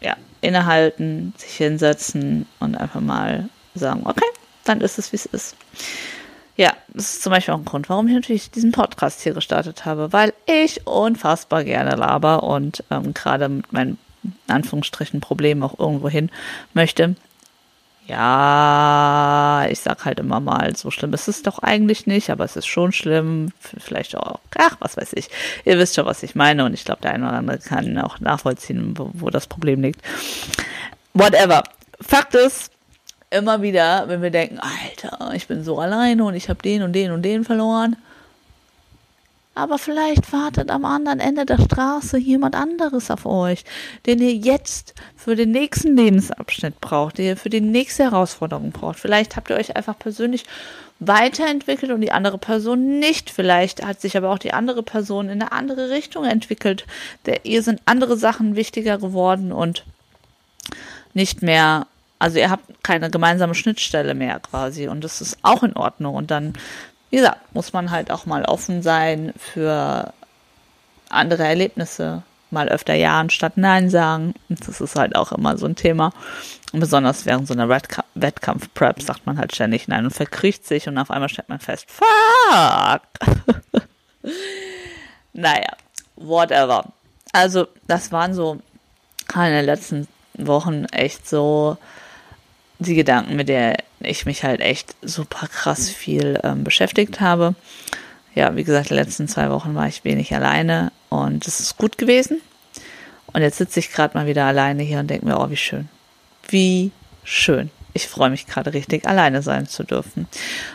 ja, 0.00 0.16
innehalten, 0.40 1.34
sich 1.36 1.56
hinsetzen 1.56 2.46
und 2.60 2.76
einfach 2.76 3.00
mal 3.00 3.48
sagen, 3.74 4.02
okay, 4.04 4.26
dann 4.64 4.80
ist 4.80 4.98
es, 4.98 5.12
wie 5.12 5.16
es 5.16 5.26
ist. 5.26 5.56
Ja, 6.56 6.72
das 6.92 7.14
ist 7.14 7.22
zum 7.22 7.32
Beispiel 7.32 7.54
auch 7.54 7.58
ein 7.58 7.64
Grund, 7.64 7.88
warum 7.88 8.06
ich 8.06 8.14
natürlich 8.14 8.50
diesen 8.50 8.70
Podcast 8.70 9.22
hier 9.22 9.34
gestartet 9.34 9.84
habe, 9.84 10.12
weil 10.12 10.32
ich 10.46 10.86
unfassbar 10.86 11.64
gerne 11.64 11.96
laber 11.96 12.44
und 12.44 12.84
ähm, 12.90 13.12
gerade 13.12 13.48
mit 13.48 13.72
meinen 13.72 13.98
Anführungsstrichen 14.48 15.20
Problemen 15.20 15.62
auch 15.62 15.78
irgendwo 15.78 16.08
hin 16.08 16.30
möchte. 16.72 17.16
Ja, 18.06 19.66
ich 19.70 19.80
sag 19.80 20.04
halt 20.04 20.20
immer 20.20 20.38
mal, 20.38 20.76
so 20.76 20.90
schlimm 20.90 21.14
ist 21.14 21.26
es 21.26 21.42
doch 21.42 21.60
eigentlich 21.60 22.06
nicht, 22.06 22.28
aber 22.28 22.44
es 22.44 22.54
ist 22.54 22.66
schon 22.66 22.92
schlimm. 22.92 23.52
Vielleicht 23.60 24.14
auch, 24.16 24.40
ach, 24.58 24.76
was 24.80 24.98
weiß 24.98 25.14
ich. 25.14 25.30
Ihr 25.64 25.78
wisst 25.78 25.94
schon, 25.94 26.04
was 26.04 26.22
ich 26.22 26.34
meine 26.34 26.66
und 26.66 26.74
ich 26.74 26.84
glaube, 26.84 27.00
der 27.00 27.12
eine 27.12 27.26
oder 27.26 27.38
andere 27.38 27.58
kann 27.58 27.96
auch 27.98 28.20
nachvollziehen, 28.20 28.98
wo, 28.98 29.10
wo 29.14 29.30
das 29.30 29.46
Problem 29.46 29.80
liegt. 29.80 30.02
Whatever. 31.14 31.62
Fakt 32.00 32.34
ist, 32.34 32.70
immer 33.30 33.62
wieder, 33.62 34.04
wenn 34.08 34.22
wir 34.22 34.30
denken, 34.30 34.58
Alter, 34.58 35.34
ich 35.34 35.46
bin 35.46 35.64
so 35.64 35.78
alleine 35.78 36.24
und 36.24 36.34
ich 36.34 36.48
habe 36.48 36.62
den 36.62 36.82
und 36.82 36.92
den 36.92 37.10
und 37.10 37.22
den 37.22 37.44
verloren. 37.44 37.96
Aber 39.54 39.78
vielleicht 39.78 40.32
wartet 40.32 40.70
am 40.70 40.84
anderen 40.84 41.20
Ende 41.20 41.46
der 41.46 41.60
Straße 41.60 42.18
jemand 42.18 42.56
anderes 42.56 43.10
auf 43.10 43.24
euch, 43.24 43.64
den 44.06 44.20
ihr 44.20 44.34
jetzt 44.34 44.94
für 45.16 45.36
den 45.36 45.52
nächsten 45.52 45.96
Lebensabschnitt 45.96 46.80
braucht, 46.80 47.18
den 47.18 47.26
ihr 47.26 47.36
für 47.36 47.50
die 47.50 47.60
nächste 47.60 48.04
Herausforderung 48.04 48.72
braucht. 48.72 48.98
Vielleicht 48.98 49.36
habt 49.36 49.50
ihr 49.50 49.56
euch 49.56 49.76
einfach 49.76 49.98
persönlich 49.98 50.44
weiterentwickelt 50.98 51.92
und 51.92 52.00
die 52.00 52.12
andere 52.12 52.38
Person 52.38 52.98
nicht. 52.98 53.30
Vielleicht 53.30 53.84
hat 53.84 54.00
sich 54.00 54.16
aber 54.16 54.30
auch 54.30 54.38
die 54.38 54.52
andere 54.52 54.82
Person 54.82 55.26
in 55.26 55.40
eine 55.40 55.52
andere 55.52 55.90
Richtung 55.90 56.24
entwickelt. 56.24 56.84
Der, 57.26 57.44
ihr 57.44 57.62
sind 57.62 57.80
andere 57.84 58.16
Sachen 58.16 58.56
wichtiger 58.56 58.98
geworden 58.98 59.52
und 59.52 59.84
nicht 61.12 61.42
mehr 61.42 61.86
also 62.18 62.38
ihr 62.38 62.48
habt 62.48 62.82
keine 62.82 63.10
gemeinsame 63.10 63.54
Schnittstelle 63.54 64.14
mehr 64.14 64.40
quasi 64.40 64.88
und 64.88 65.04
das 65.04 65.20
ist 65.20 65.36
auch 65.42 65.62
in 65.62 65.76
Ordnung. 65.76 66.14
Und 66.14 66.30
dann, 66.30 66.54
wie 67.14 67.18
gesagt, 67.18 67.54
muss 67.54 67.72
man 67.72 67.92
halt 67.92 68.10
auch 68.10 68.26
mal 68.26 68.44
offen 68.44 68.82
sein 68.82 69.32
für 69.38 70.12
andere 71.08 71.44
Erlebnisse, 71.44 72.24
mal 72.50 72.68
öfter 72.68 72.94
Ja 72.94 73.20
anstatt 73.20 73.56
Nein 73.56 73.88
sagen. 73.88 74.34
Das 74.48 74.80
ist 74.80 74.96
halt 74.96 75.14
auch 75.14 75.30
immer 75.30 75.56
so 75.56 75.66
ein 75.66 75.76
Thema. 75.76 76.12
Und 76.72 76.80
besonders 76.80 77.24
während 77.24 77.46
so 77.46 77.54
einer 77.54 77.68
Wettkampf-Prep 77.68 79.00
sagt 79.00 79.26
man 79.26 79.38
halt 79.38 79.54
ständig 79.54 79.86
Nein 79.86 80.06
und 80.06 80.10
verkriecht 80.10 80.66
sich 80.66 80.88
und 80.88 80.98
auf 80.98 81.12
einmal 81.12 81.28
stellt 81.28 81.48
man 81.48 81.60
fest, 81.60 81.86
fuck. 81.88 83.02
naja, 85.32 85.70
whatever. 86.16 86.86
Also, 87.32 87.68
das 87.86 88.10
waren 88.10 88.34
so 88.34 88.58
in 89.36 89.40
den 89.40 89.66
letzten 89.66 90.08
Wochen 90.36 90.86
echt 90.86 91.28
so 91.28 91.78
die 92.78 92.94
Gedanken, 92.94 93.36
mit 93.36 93.48
der 93.48 93.76
ich 94.00 94.26
mich 94.26 94.44
halt 94.44 94.60
echt 94.60 94.94
super 95.02 95.46
krass 95.48 95.88
viel 95.88 96.38
ähm, 96.42 96.64
beschäftigt 96.64 97.20
habe. 97.20 97.54
Ja, 98.34 98.56
wie 98.56 98.64
gesagt, 98.64 98.90
die 98.90 98.94
letzten 98.94 99.28
zwei 99.28 99.50
Wochen 99.50 99.74
war 99.74 99.86
ich 99.86 100.04
wenig 100.04 100.34
alleine 100.34 100.90
und 101.08 101.46
es 101.46 101.60
ist 101.60 101.76
gut 101.76 101.98
gewesen. 101.98 102.40
Und 103.32 103.42
jetzt 103.42 103.58
sitze 103.58 103.80
ich 103.80 103.92
gerade 103.92 104.16
mal 104.16 104.26
wieder 104.26 104.44
alleine 104.44 104.82
hier 104.82 104.98
und 104.98 105.08
denke 105.08 105.26
mir, 105.26 105.38
oh, 105.38 105.50
wie 105.50 105.56
schön. 105.56 105.88
Wie 106.48 106.90
schön. 107.22 107.70
Ich 107.92 108.08
freue 108.08 108.30
mich 108.30 108.46
gerade 108.46 108.72
richtig, 108.72 109.06
alleine 109.06 109.42
sein 109.42 109.68
zu 109.68 109.84
dürfen. 109.84 110.26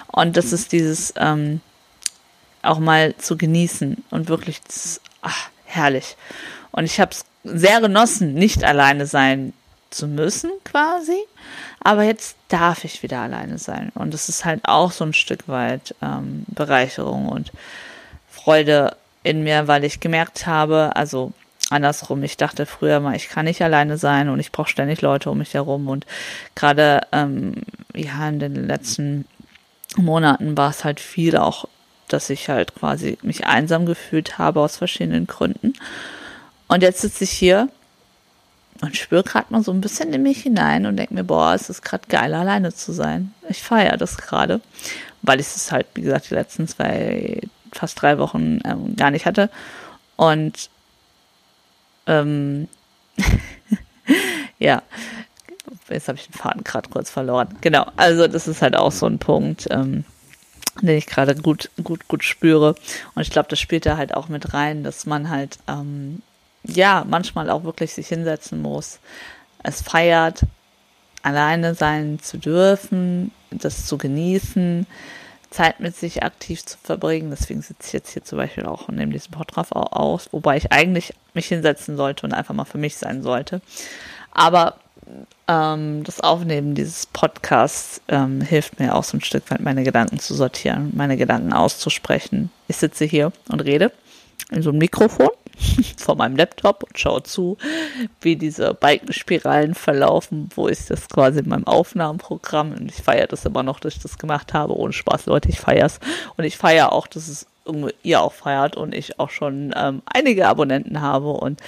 Und 0.07 0.37
das 0.37 0.53
ist 0.53 0.71
dieses 0.71 1.13
ähm, 1.17 1.59
auch 2.61 2.79
mal 2.79 3.15
zu 3.17 3.37
genießen 3.37 4.03
und 4.09 4.29
wirklich 4.29 4.61
das, 4.63 5.01
ach, 5.21 5.49
herrlich. 5.65 6.15
Und 6.71 6.85
ich 6.85 6.99
habe 6.99 7.11
es 7.11 7.25
sehr 7.43 7.81
genossen, 7.81 8.33
nicht 8.33 8.63
alleine 8.63 9.05
sein 9.05 9.53
zu 9.89 10.07
müssen 10.07 10.51
quasi. 10.63 11.17
Aber 11.81 12.03
jetzt 12.03 12.35
darf 12.49 12.83
ich 12.83 13.03
wieder 13.03 13.19
alleine 13.19 13.57
sein. 13.57 13.91
Und 13.95 14.13
es 14.13 14.29
ist 14.29 14.45
halt 14.45 14.61
auch 14.65 14.91
so 14.91 15.05
ein 15.05 15.13
Stück 15.13 15.47
weit 15.47 15.95
ähm, 16.01 16.43
Bereicherung 16.47 17.29
und 17.29 17.51
Freude 18.29 18.95
in 19.23 19.43
mir, 19.43 19.67
weil 19.67 19.83
ich 19.83 19.99
gemerkt 19.99 20.45
habe, 20.45 20.91
also 20.95 21.33
andersrum, 21.69 22.23
ich 22.23 22.37
dachte 22.37 22.65
früher 22.65 22.99
mal, 22.99 23.15
ich 23.15 23.29
kann 23.29 23.45
nicht 23.45 23.61
alleine 23.61 23.97
sein 23.97 24.29
und 24.29 24.39
ich 24.39 24.51
brauche 24.51 24.69
ständig 24.69 25.01
Leute 25.01 25.29
um 25.29 25.37
mich 25.37 25.53
herum. 25.53 25.87
Und 25.87 26.05
gerade 26.55 27.01
ähm, 27.11 27.55
ja, 27.95 28.27
in 28.27 28.39
den 28.39 28.67
letzten 28.67 29.25
Monaten 29.95 30.57
war 30.57 30.69
es 30.69 30.83
halt 30.83 30.99
viel 30.99 31.37
auch, 31.37 31.65
dass 32.07 32.29
ich 32.29 32.49
halt 32.49 32.75
quasi 32.75 33.17
mich 33.21 33.45
einsam 33.45 33.85
gefühlt 33.85 34.37
habe 34.37 34.61
aus 34.61 34.77
verschiedenen 34.77 35.27
Gründen. 35.27 35.73
Und 36.67 36.83
jetzt 36.83 37.01
sitze 37.01 37.23
ich 37.23 37.31
hier 37.31 37.69
und 38.81 38.95
spüre 38.95 39.23
gerade 39.23 39.47
mal 39.49 39.63
so 39.63 39.71
ein 39.71 39.81
bisschen 39.81 40.13
in 40.13 40.23
mich 40.23 40.41
hinein 40.41 40.85
und 40.85 40.97
denke 40.97 41.13
mir, 41.13 41.23
boah, 41.23 41.53
es 41.53 41.69
ist 41.69 41.81
gerade 41.81 42.07
geil, 42.07 42.33
alleine 42.33 42.73
zu 42.73 42.93
sein. 42.93 43.33
Ich 43.49 43.61
feiere 43.61 43.97
das 43.97 44.17
gerade, 44.17 44.61
weil 45.21 45.39
ich 45.39 45.47
es 45.47 45.71
halt, 45.71 45.87
wie 45.95 46.01
gesagt, 46.01 46.29
die 46.29 46.35
letzten 46.35 46.67
zwei, 46.67 47.41
fast 47.73 48.01
drei 48.01 48.17
Wochen 48.17 48.59
ähm, 48.63 48.95
gar 48.95 49.11
nicht 49.11 49.25
hatte. 49.25 49.49
Und 50.15 50.69
ähm, 52.07 52.67
ja, 54.59 54.81
jetzt 55.89 56.07
habe 56.07 56.17
ich 56.17 56.27
den 56.27 56.33
Faden 56.33 56.63
gerade 56.63 56.89
kurz 56.89 57.09
verloren. 57.09 57.49
Genau, 57.61 57.85
also 57.97 58.27
das 58.27 58.47
ist 58.47 58.61
halt 58.61 58.75
auch 58.75 58.91
so 58.91 59.05
ein 59.05 59.19
Punkt, 59.19 59.67
ähm, 59.71 60.05
den 60.81 60.97
ich 60.97 61.05
gerade 61.05 61.35
gut, 61.35 61.69
gut, 61.83 62.07
gut 62.07 62.23
spüre. 62.23 62.75
Und 63.15 63.21
ich 63.21 63.29
glaube, 63.29 63.49
das 63.49 63.59
spielt 63.59 63.85
da 63.85 63.97
halt 63.97 64.13
auch 64.13 64.29
mit 64.29 64.53
rein, 64.53 64.83
dass 64.83 65.05
man 65.05 65.29
halt 65.29 65.59
ähm, 65.67 66.21
ja, 66.75 67.05
manchmal 67.07 67.49
auch 67.49 67.63
wirklich 67.63 67.93
sich 67.93 68.07
hinsetzen 68.07 68.61
muss, 68.61 68.99
es 69.63 69.81
feiert, 69.81 70.41
alleine 71.21 71.75
sein 71.75 72.19
zu 72.21 72.37
dürfen, 72.37 73.31
das 73.51 73.85
zu 73.85 73.97
genießen, 73.97 74.87
Zeit 75.49 75.79
mit 75.79 75.95
sich 75.95 76.23
aktiv 76.23 76.63
zu 76.65 76.77
verbringen. 76.77 77.31
Deswegen 77.31 77.61
sitze 77.61 77.87
ich 77.87 77.93
jetzt 77.93 78.13
hier 78.13 78.23
zum 78.23 78.37
Beispiel 78.37 78.65
auch 78.65 78.87
und 78.87 78.95
nehme 78.95 79.11
diesen 79.11 79.31
Podcast 79.31 79.73
aus, 79.73 80.29
wobei 80.31 80.57
ich 80.57 80.71
eigentlich 80.71 81.13
mich 81.33 81.47
hinsetzen 81.47 81.97
sollte 81.97 82.25
und 82.25 82.33
einfach 82.33 82.53
mal 82.53 82.65
für 82.65 82.77
mich 82.77 82.97
sein 82.97 83.23
sollte. 83.23 83.61
Aber 84.31 84.75
ähm, 85.47 86.03
das 86.03 86.21
Aufnehmen 86.21 86.75
dieses 86.75 87.07
Podcasts 87.07 88.01
ähm, 88.07 88.41
hilft 88.41 88.79
mir 88.79 88.95
auch 88.95 89.03
so 89.03 89.17
ein 89.17 89.21
Stück 89.21 89.49
weit, 89.49 89.61
meine 89.61 89.83
Gedanken 89.83 90.19
zu 90.19 90.35
sortieren, 90.35 90.91
meine 90.95 91.17
Gedanken 91.17 91.51
auszusprechen. 91.51 92.51
Ich 92.67 92.77
sitze 92.77 93.05
hier 93.05 93.31
und 93.49 93.61
rede 93.61 93.91
in 94.51 94.61
so 94.61 94.69
einem 94.69 94.79
Mikrofon 94.79 95.29
vor 95.97 96.15
meinem 96.15 96.35
Laptop 96.35 96.83
und 96.83 96.97
schaue 96.97 97.23
zu, 97.23 97.57
wie 98.21 98.35
diese 98.35 98.73
Balkenspiralen 98.73 99.75
verlaufen, 99.75 100.49
wo 100.55 100.67
ist 100.67 100.89
das 100.89 101.09
quasi 101.09 101.39
in 101.39 101.49
meinem 101.49 101.67
Aufnahmeprogramm 101.67 102.71
und 102.73 102.91
ich 102.91 103.03
feiere 103.03 103.27
das 103.27 103.45
immer 103.45 103.63
noch, 103.63 103.79
dass 103.79 103.95
ich 103.95 104.01
das 104.01 104.17
gemacht 104.17 104.53
habe. 104.53 104.75
Ohne 104.77 104.93
Spaß, 104.93 105.25
Leute, 105.25 105.49
ich 105.49 105.59
feiere 105.59 105.85
es. 105.85 105.99
Und 106.37 106.43
ich 106.45 106.57
feiere 106.57 106.91
auch, 106.91 107.07
dass 107.07 107.27
es 107.27 107.45
ihr 108.03 108.21
auch 108.21 108.33
feiert 108.33 108.75
und 108.77 108.95
ich 108.95 109.19
auch 109.19 109.29
schon 109.29 109.73
ähm, 109.75 110.01
einige 110.05 110.47
Abonnenten 110.47 111.01
habe 111.01 111.29
und 111.29 111.61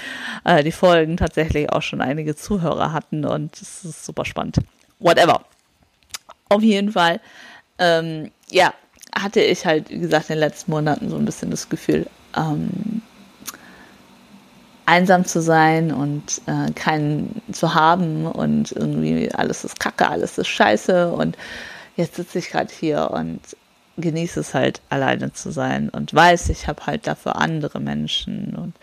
äh, 0.44 0.64
die 0.64 0.72
Folgen 0.72 1.18
tatsächlich 1.18 1.72
auch 1.72 1.84
schon 1.84 2.02
einige 2.02 2.36
Zuhörer 2.36 2.92
hatten 2.92 3.24
und 3.24 3.56
es 3.62 3.86
ist 3.86 4.06
super 4.06 4.26
spannend. 4.26 4.58
Whatever. 5.00 5.44
Auf 6.50 6.64
jeden 6.64 6.92
Fall, 6.92 7.20
ähm, 7.78 8.32
ja, 8.50 8.74
hatte 9.16 9.42
ich 9.42 9.66
halt, 9.66 9.90
wie 9.90 10.00
gesagt, 10.00 10.30
in 10.30 10.36
den 10.36 10.40
letzten 10.40 10.72
Monaten 10.72 11.10
so 11.10 11.18
ein 11.18 11.26
bisschen 11.26 11.52
das 11.52 11.70
Gefühl, 11.70 12.08
ähm, 12.36 13.02
einsam 14.86 15.26
zu 15.26 15.42
sein 15.42 15.92
und 15.94 16.42
äh, 16.48 16.72
keinen 16.74 17.42
zu 17.52 17.74
haben 17.76 18.26
und 18.26 18.72
irgendwie 18.72 19.34
alles 19.34 19.64
ist 19.64 19.80
Kacke, 19.80 20.10
alles 20.10 20.38
ist 20.38 20.48
Scheiße 20.48 21.12
und 21.12 21.38
jetzt 21.96 22.16
sitze 22.16 22.40
ich 22.40 22.50
gerade 22.50 22.72
hier 22.74 23.12
und 23.12 23.40
genieße 23.98 24.40
es 24.40 24.54
halt 24.54 24.82
alleine 24.90 25.32
zu 25.34 25.52
sein 25.52 25.90
und 25.90 26.14
weiß, 26.14 26.50
ich 26.50 26.68
habe 26.68 26.86
halt 26.88 27.08
dafür 27.08 27.36
andere 27.38 27.80
Menschen 27.80 28.56
und 28.56 28.74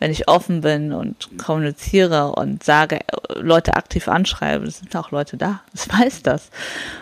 wenn 0.00 0.10
ich 0.10 0.28
offen 0.28 0.62
bin 0.62 0.92
und 0.92 1.28
kommuniziere 1.38 2.32
und 2.32 2.64
sage, 2.64 3.00
Leute 3.36 3.74
aktiv 3.74 4.08
anschreibe, 4.08 4.68
sind 4.70 4.96
auch 4.96 5.10
Leute 5.10 5.36
da. 5.36 5.60
Ich 5.74 5.92
weiß 5.92 6.22
das. 6.22 6.50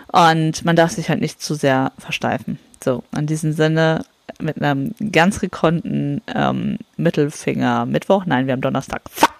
Und 0.08 0.64
man 0.64 0.74
darf 0.74 0.90
sich 0.90 1.08
halt 1.08 1.20
nicht 1.20 1.40
zu 1.40 1.54
sehr 1.54 1.92
versteifen. 1.96 2.58
So, 2.82 3.04
in 3.16 3.26
diesem 3.26 3.52
Sinne, 3.52 4.04
mit 4.40 4.62
einem 4.62 4.94
ganz 5.12 5.40
gekonnten 5.40 6.22
ähm, 6.34 6.78
Mittelfinger 6.96 7.86
Mittwoch. 7.86 8.24
Nein, 8.26 8.46
wir 8.46 8.52
haben 8.52 8.60
Donnerstag. 8.60 9.02
Fuck. 9.10 9.32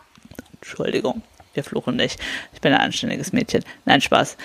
Entschuldigung, 0.55 1.23
wir 1.55 1.65
fluchen 1.65 1.97
nicht. 1.97 2.21
Ich 2.53 2.61
bin 2.61 2.73
ein 2.73 2.81
anständiges 2.81 3.33
Mädchen. 3.33 3.65
Nein, 3.85 4.01
Spaß. 4.01 4.37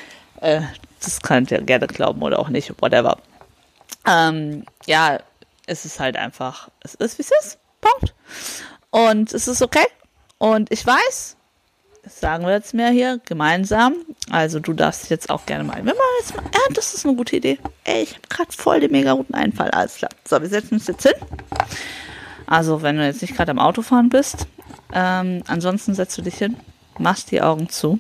Äh, 0.42 0.62
das 1.02 1.22
könnt 1.22 1.52
ihr 1.52 1.62
gerne 1.62 1.88
glauben 1.88 2.22
oder 2.22 2.40
auch 2.40 2.50
nicht, 2.50 2.74
whatever. 2.82 3.18
Ähm, 4.08 4.66
ja, 4.86 5.20
es 5.66 5.86
ist 5.86 6.00
halt 6.00 6.18
einfach, 6.18 6.70
es 6.82 6.96
ist, 6.96 7.18
wie 7.18 7.24
es 7.24 7.32
ist. 7.42 7.60
Punkt. 7.82 8.14
Und 8.90 9.34
es 9.34 9.48
ist 9.48 9.62
okay. 9.62 9.86
Und 10.38 10.72
ich 10.72 10.86
weiß, 10.86 11.38
das 12.04 12.20
sagen 12.20 12.46
wir 12.46 12.52
jetzt 12.52 12.74
mehr 12.74 12.90
hier, 12.90 13.20
gemeinsam. 13.26 13.96
Also 14.30 14.60
du 14.60 14.74
darfst 14.74 15.10
jetzt 15.10 15.30
auch 15.30 15.46
gerne 15.46 15.64
mal. 15.64 15.78
Wir 15.78 15.94
machen 15.94 16.00
jetzt 16.20 16.36
mal. 16.36 16.44
Ja, 16.44 16.74
das 16.74 16.94
ist 16.94 17.06
eine 17.06 17.16
gute 17.16 17.38
Idee. 17.38 17.60
Ey, 17.86 18.04
ich 18.04 18.16
habe 18.16 18.28
gerade 18.28 18.52
voll 18.52 18.82
den 18.82 18.92
mega 18.92 19.14
guten 19.14 19.34
Einfall. 19.34 19.72
Alles 19.72 19.96
klar. 19.96 20.12
So, 20.26 20.42
wir 20.42 20.50
setzen 20.50 20.76
uns 20.76 20.88
jetzt 20.88 21.04
hin. 21.04 21.14
Also, 22.46 22.82
wenn 22.82 22.98
du 22.98 23.06
jetzt 23.06 23.22
nicht 23.22 23.36
gerade 23.36 23.52
am 23.52 23.60
Autofahren 23.60 24.10
bist, 24.10 24.48
ähm, 24.94 25.44
ansonsten 25.48 25.96
setzt 25.96 26.18
du 26.18 26.22
dich 26.22 26.36
hin, 26.36 26.58
machst 27.00 27.32
die 27.32 27.42
Augen 27.42 27.70
zu. 27.70 28.00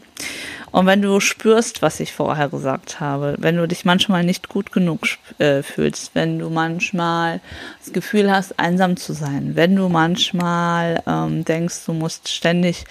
Und 0.71 0.85
wenn 0.85 1.01
du 1.01 1.19
spürst, 1.19 1.81
was 1.81 1.99
ich 1.99 2.13
vorher 2.13 2.49
gesagt 2.49 2.99
habe, 2.99 3.35
wenn 3.37 3.57
du 3.57 3.67
dich 3.67 3.85
manchmal 3.85 4.23
nicht 4.23 4.49
gut 4.49 4.71
genug 4.71 5.01
äh, 5.37 5.61
fühlst, 5.61 6.15
wenn 6.15 6.39
du 6.39 6.49
manchmal 6.49 7.41
das 7.79 7.93
Gefühl 7.93 8.31
hast, 8.31 8.59
einsam 8.59 8.97
zu 8.97 9.13
sein, 9.13 9.51
wenn 9.55 9.75
du 9.75 9.87
manchmal 9.87 11.03
ähm, 11.05 11.45
denkst, 11.45 11.85
du 11.85 11.93
musst 11.93 12.27
ständig 12.27 12.85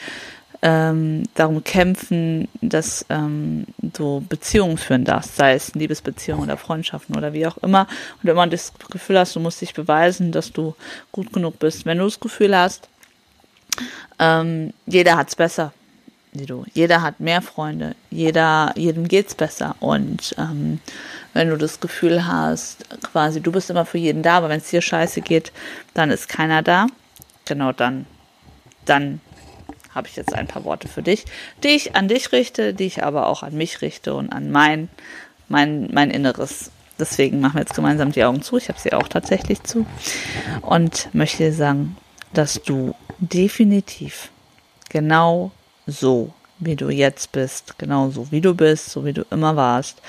ähm, 0.62 1.24
darum 1.34 1.64
kämpfen, 1.64 2.48
dass 2.60 3.04
ähm, 3.08 3.66
du 3.78 4.24
Beziehungen 4.28 4.78
führen 4.78 5.04
darfst, 5.04 5.36
sei 5.36 5.54
es 5.54 5.74
Liebesbeziehungen 5.74 6.44
oder 6.44 6.56
Freundschaften 6.56 7.16
oder 7.16 7.32
wie 7.32 7.46
auch 7.46 7.58
immer, 7.58 7.88
und 8.22 8.28
immer 8.28 8.46
das 8.46 8.72
Gefühl 8.90 9.18
hast, 9.18 9.34
du 9.34 9.40
musst 9.40 9.60
dich 9.60 9.74
beweisen, 9.74 10.30
dass 10.30 10.52
du 10.52 10.76
gut 11.10 11.32
genug 11.32 11.58
bist. 11.58 11.84
Wenn 11.84 11.98
du 11.98 12.04
das 12.04 12.20
Gefühl 12.20 12.56
hast, 12.56 12.88
ähm, 14.20 14.72
jeder 14.86 15.16
hat's 15.16 15.34
besser, 15.34 15.72
wie 16.32 16.46
du. 16.46 16.64
Jeder 16.74 17.02
hat 17.02 17.18
mehr 17.18 17.42
Freunde, 17.42 17.96
jeder, 18.10 18.72
jedem 18.76 19.08
geht's 19.08 19.34
besser. 19.34 19.74
Und 19.80 20.32
ähm, 20.38 20.80
wenn 21.32 21.48
du 21.50 21.58
das 21.58 21.80
Gefühl 21.80 22.24
hast, 22.24 22.84
quasi, 23.02 23.40
du 23.40 23.50
bist 23.50 23.68
immer 23.68 23.84
für 23.84 23.98
jeden 23.98 24.22
da, 24.22 24.36
aber 24.36 24.48
wenn 24.48 24.58
es 24.58 24.70
dir 24.70 24.80
scheiße 24.80 25.22
geht, 25.22 25.52
dann 25.92 26.10
ist 26.10 26.28
keiner 26.28 26.62
da. 26.62 26.86
Genau 27.46 27.72
dann, 27.72 28.06
dann 28.84 29.20
habe 29.94 30.08
ich 30.08 30.16
jetzt 30.16 30.34
ein 30.34 30.46
paar 30.46 30.64
Worte 30.64 30.88
für 30.88 31.02
dich, 31.02 31.24
die 31.62 31.68
ich 31.68 31.94
an 31.94 32.08
dich 32.08 32.32
richte, 32.32 32.74
die 32.74 32.86
ich 32.86 33.02
aber 33.02 33.26
auch 33.26 33.42
an 33.42 33.54
mich 33.54 33.82
richte 33.82 34.14
und 34.14 34.30
an 34.30 34.50
mein, 34.50 34.88
mein, 35.48 35.88
mein 35.92 36.10
Inneres. 36.10 36.70
Deswegen 36.98 37.40
machen 37.40 37.54
wir 37.54 37.62
jetzt 37.62 37.74
gemeinsam 37.74 38.12
die 38.12 38.24
Augen 38.24 38.42
zu. 38.42 38.56
Ich 38.56 38.68
habe 38.68 38.78
sie 38.78 38.92
auch 38.92 39.08
tatsächlich 39.08 39.62
zu. 39.62 39.86
Und 40.60 41.08
möchte 41.12 41.44
dir 41.44 41.52
sagen, 41.52 41.96
dass 42.32 42.62
du 42.62 42.94
definitiv 43.18 44.30
genau 44.88 45.52
so, 45.86 46.32
wie 46.58 46.76
du 46.76 46.90
jetzt 46.90 47.32
bist, 47.32 47.78
genau 47.78 48.10
so 48.10 48.30
wie 48.30 48.40
du 48.40 48.54
bist, 48.54 48.90
so 48.90 49.04
wie 49.04 49.12
du 49.12 49.24
immer 49.30 49.56
warst 49.56 50.00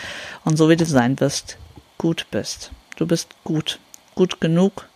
und 0.46 0.58
so 0.58 0.70
wie 0.70 0.76
du 0.76 0.86
sein 0.86 1.20
wirst, 1.20 1.58
gut 1.98 2.28
bist. 2.32 2.72
Du 2.96 3.08
bist 3.08 3.30
gut, 3.44 3.80
gut 4.14 4.40
genug. 4.40 4.88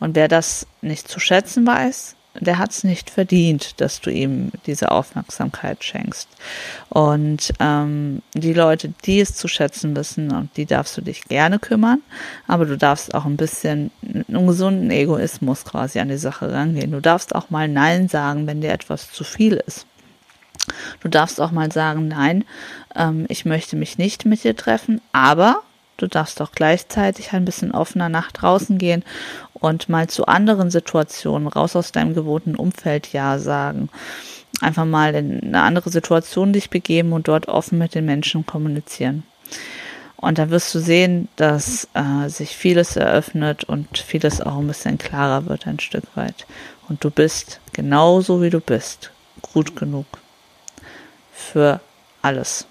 Und 0.00 0.16
wer 0.16 0.28
das 0.28 0.66
nicht 0.82 1.08
zu 1.08 1.18
schätzen 1.18 1.66
weiß, 1.66 2.16
der 2.40 2.58
hat 2.58 2.70
es 2.70 2.82
nicht 2.82 3.10
verdient, 3.10 3.80
dass 3.80 4.00
du 4.00 4.10
ihm 4.10 4.52
diese 4.66 4.90
Aufmerksamkeit 4.90 5.84
schenkst. 5.84 6.28
Und 6.88 7.52
ähm, 7.60 8.22
die 8.34 8.54
Leute, 8.54 8.92
die 9.04 9.20
es 9.20 9.34
zu 9.34 9.48
schätzen 9.48 9.94
wissen, 9.94 10.32
und 10.32 10.56
die 10.56 10.66
darfst 10.66 10.96
du 10.96 11.02
dich 11.02 11.24
gerne 11.24 11.58
kümmern, 11.58 12.00
aber 12.46 12.64
du 12.64 12.78
darfst 12.78 13.14
auch 13.14 13.26
ein 13.26 13.36
bisschen 13.36 13.90
einen 14.02 14.46
gesunden 14.46 14.90
Egoismus 14.90 15.64
quasi 15.64 15.98
an 16.00 16.08
die 16.08 16.16
Sache 16.16 16.50
rangehen. 16.50 16.92
Du 16.92 17.00
darfst 17.00 17.34
auch 17.34 17.50
mal 17.50 17.68
Nein 17.68 18.08
sagen, 18.08 18.46
wenn 18.46 18.60
dir 18.60 18.72
etwas 18.72 19.12
zu 19.12 19.24
viel 19.24 19.62
ist. 19.66 19.86
Du 21.00 21.08
darfst 21.08 21.40
auch 21.40 21.50
mal 21.50 21.72
sagen, 21.72 22.08
nein, 22.08 22.44
ähm, 22.94 23.26
ich 23.28 23.44
möchte 23.44 23.76
mich 23.76 23.98
nicht 23.98 24.24
mit 24.24 24.44
dir 24.44 24.56
treffen, 24.56 25.00
aber 25.12 25.62
du 25.96 26.06
darfst 26.06 26.40
auch 26.40 26.52
gleichzeitig 26.52 27.32
ein 27.32 27.44
bisschen 27.44 27.72
offener 27.72 28.08
nach 28.08 28.32
draußen 28.32 28.78
gehen 28.78 29.04
und 29.62 29.88
mal 29.88 30.08
zu 30.08 30.26
anderen 30.26 30.70
Situationen 30.70 31.46
raus 31.46 31.76
aus 31.76 31.92
deinem 31.92 32.14
gewohnten 32.14 32.56
Umfeld 32.56 33.12
Ja 33.12 33.38
sagen. 33.38 33.88
Einfach 34.60 34.84
mal 34.84 35.14
in 35.14 35.40
eine 35.40 35.62
andere 35.62 35.90
Situation 35.90 36.52
dich 36.52 36.68
begeben 36.68 37.12
und 37.12 37.28
dort 37.28 37.48
offen 37.48 37.78
mit 37.78 37.94
den 37.94 38.04
Menschen 38.04 38.44
kommunizieren. 38.44 39.22
Und 40.16 40.38
dann 40.38 40.50
wirst 40.50 40.74
du 40.74 40.78
sehen, 40.78 41.28
dass 41.36 41.88
äh, 41.94 42.28
sich 42.28 42.56
vieles 42.56 42.96
eröffnet 42.96 43.64
und 43.64 43.98
vieles 43.98 44.40
auch 44.40 44.58
ein 44.58 44.68
bisschen 44.68 44.98
klarer 44.98 45.46
wird 45.46 45.66
ein 45.66 45.80
Stück 45.80 46.04
weit. 46.16 46.46
Und 46.88 47.02
du 47.02 47.10
bist 47.10 47.60
genauso 47.72 48.42
wie 48.42 48.50
du 48.50 48.60
bist, 48.60 49.10
gut 49.52 49.74
genug 49.74 50.06
für 51.32 51.80
alles. 52.20 52.66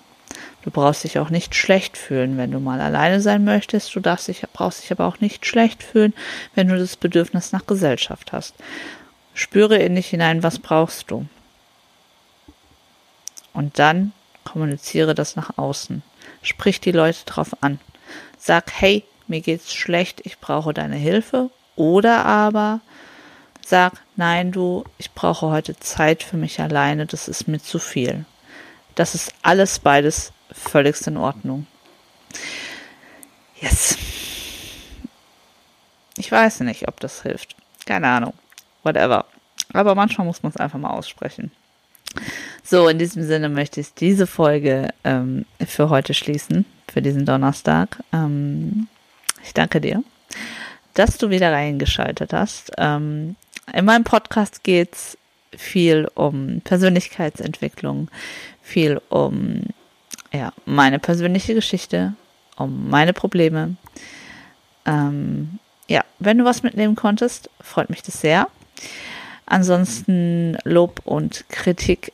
Du 0.64 0.70
brauchst 0.70 1.04
dich 1.04 1.18
auch 1.18 1.30
nicht 1.30 1.56
schlecht 1.56 1.98
fühlen, 1.98 2.38
wenn 2.38 2.52
du 2.52 2.60
mal 2.60 2.82
alleine 2.82 3.20
sein 3.20 3.44
möchtest. 3.44 3.96
Du 3.96 4.00
darfst 4.00 4.28
dich, 4.28 4.44
brauchst 4.54 4.84
dich 4.84 4.92
aber 4.92 5.08
auch 5.08 5.20
nicht 5.20 5.46
schlecht 5.46 5.82
fühlen, 5.82 6.14
wenn 6.54 6.68
du 6.68 6.78
das 6.78 6.98
Bedürfnis 6.98 7.52
nach 7.52 7.66
Gesellschaft 7.66 8.32
hast. 8.32 8.54
Spüre 9.34 9.78
in 9.78 9.96
dich 9.96 10.08
hinein, 10.08 10.44
was 10.44 10.60
brauchst 10.60 11.10
du. 11.10 11.26
Und 13.54 13.80
dann 13.80 14.14
kommuniziere 14.44 15.16
das 15.16 15.36
nach 15.36 15.58
außen. 15.58 16.04
Sprich 16.44 16.80
die 16.80 16.92
Leute 16.92 17.26
drauf 17.26 17.50
an. 17.62 17.80
Sag, 18.38 18.72
hey, 18.74 19.04
mir 19.28 19.42
geht's 19.42 19.74
schlecht, 19.74 20.22
ich 20.26 20.40
brauche 20.40 20.74
deine 20.74 20.96
Hilfe. 20.96 21.50
Oder 21.76 22.26
aber 22.26 22.82
sag, 23.66 23.94
nein, 24.16 24.52
du, 24.52 24.84
ich 24.98 25.12
brauche 25.12 25.48
heute 25.48 25.76
Zeit 25.80 26.24
für 26.24 26.38
mich 26.38 26.60
alleine, 26.60 27.06
das 27.06 27.28
ist 27.28 27.48
mir 27.48 27.60
zu 27.60 27.80
viel. 27.80 28.26
Das 28.96 29.16
ist 29.16 29.34
alles 29.42 29.80
beides 29.80 30.34
völligst 30.52 31.08
in 31.08 31.18
Ordnung. 31.18 31.68
Yes. 33.60 33.98
Ich 36.18 36.32
weiß 36.32 36.62
nicht, 36.62 36.88
ob 36.88 37.00
das 37.00 37.24
hilft. 37.24 37.56
Keine 37.86 38.08
Ahnung. 38.08 38.34
Whatever. 38.84 39.26
Aber 39.74 39.96
manchmal 39.96 40.26
muss 40.26 40.44
man 40.44 40.52
es 40.52 40.58
einfach 40.58 40.80
mal 40.80 40.90
aussprechen. 40.90 41.52
So, 42.64 42.88
in 42.88 43.00
diesem 43.00 43.24
Sinne 43.24 43.50
möchte 43.50 43.80
ich 43.80 43.94
diese 43.94 44.28
Folge 44.28 44.90
ähm, 45.04 45.46
für 45.66 45.90
heute 45.90 46.14
schließen, 46.14 46.66
für 46.92 47.02
diesen 47.02 47.26
Donnerstag. 47.26 48.04
Ähm, 48.12 48.88
ich 49.44 49.54
danke 49.54 49.82
dir, 49.82 50.04
dass 50.94 51.18
du 51.18 51.30
wieder 51.30 51.52
reingeschaltet 51.52 52.34
hast. 52.34 52.72
Ähm, 52.78 53.36
in 53.74 53.86
meinem 53.86 54.04
Podcast 54.04 54.64
geht 54.64 54.94
es 54.94 55.18
viel 55.56 56.10
um 56.16 56.62
Persönlichkeitsentwicklung, 56.64 58.10
viel 58.62 59.02
um 59.10 59.64
ja, 60.32 60.54
meine 60.66 61.00
persönliche 61.00 61.54
Geschichte, 61.54 62.14
um 62.58 62.90
meine 62.90 63.14
Probleme. 63.14 63.76
Ähm, 64.86 65.60
ja, 65.88 66.04
wenn 66.20 66.38
du 66.38 66.46
was 66.46 66.64
mitnehmen 66.64 66.96
konntest, 66.96 67.50
freut 67.60 67.90
mich 67.90 68.02
das 68.02 68.22
sehr. 68.22 68.48
Ansonsten 69.46 70.58
Lob 70.64 71.02
und 71.04 71.46
Kritik, 71.50 72.14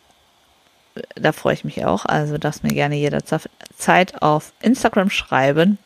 da 1.16 1.32
freue 1.32 1.54
ich 1.54 1.64
mich 1.64 1.86
auch. 1.86 2.06
Also 2.06 2.38
darfst 2.38 2.64
mir 2.64 2.74
gerne 2.74 2.96
jederzeit 2.96 4.22
auf 4.22 4.54
Instagram 4.62 5.12
schreiben. 5.12 5.78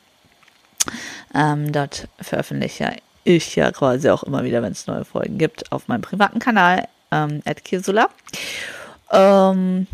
Ähm, 1.36 1.72
dort 1.72 2.08
veröffentliche 2.20 2.96
ich 3.24 3.56
ja 3.56 3.72
quasi 3.72 4.10
auch 4.10 4.24
immer 4.24 4.44
wieder, 4.44 4.62
wenn 4.62 4.72
es 4.72 4.88
neue 4.88 5.06
Folgen 5.06 5.38
gibt, 5.38 5.72
auf 5.72 5.88
meinem 5.88 6.02
privaten 6.02 6.40
Kanal, 6.40 6.88
ähm, 7.12 7.42
Kirsula. 7.64 8.10
Ähm, 9.12 9.88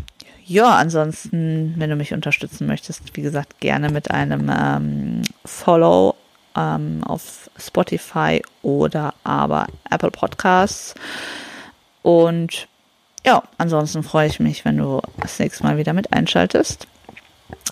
ja, 0.48 0.76
ansonsten, 0.76 1.74
wenn 1.76 1.90
du 1.90 1.96
mich 1.96 2.14
unterstützen 2.14 2.66
möchtest, 2.66 3.14
wie 3.14 3.22
gesagt, 3.22 3.60
gerne 3.60 3.90
mit 3.90 4.10
einem 4.10 4.50
ähm, 4.50 5.22
Follow 5.44 6.16
ähm, 6.56 7.04
auf 7.04 7.50
Spotify 7.58 8.42
oder 8.62 9.12
aber 9.24 9.66
Apple 9.90 10.10
Podcasts. 10.10 10.94
Und 12.00 12.66
ja, 13.26 13.42
ansonsten 13.58 14.02
freue 14.02 14.28
ich 14.28 14.40
mich, 14.40 14.64
wenn 14.64 14.78
du 14.78 15.02
das 15.20 15.38
nächste 15.38 15.64
Mal 15.64 15.76
wieder 15.76 15.92
mit 15.92 16.14
einschaltest. 16.14 16.86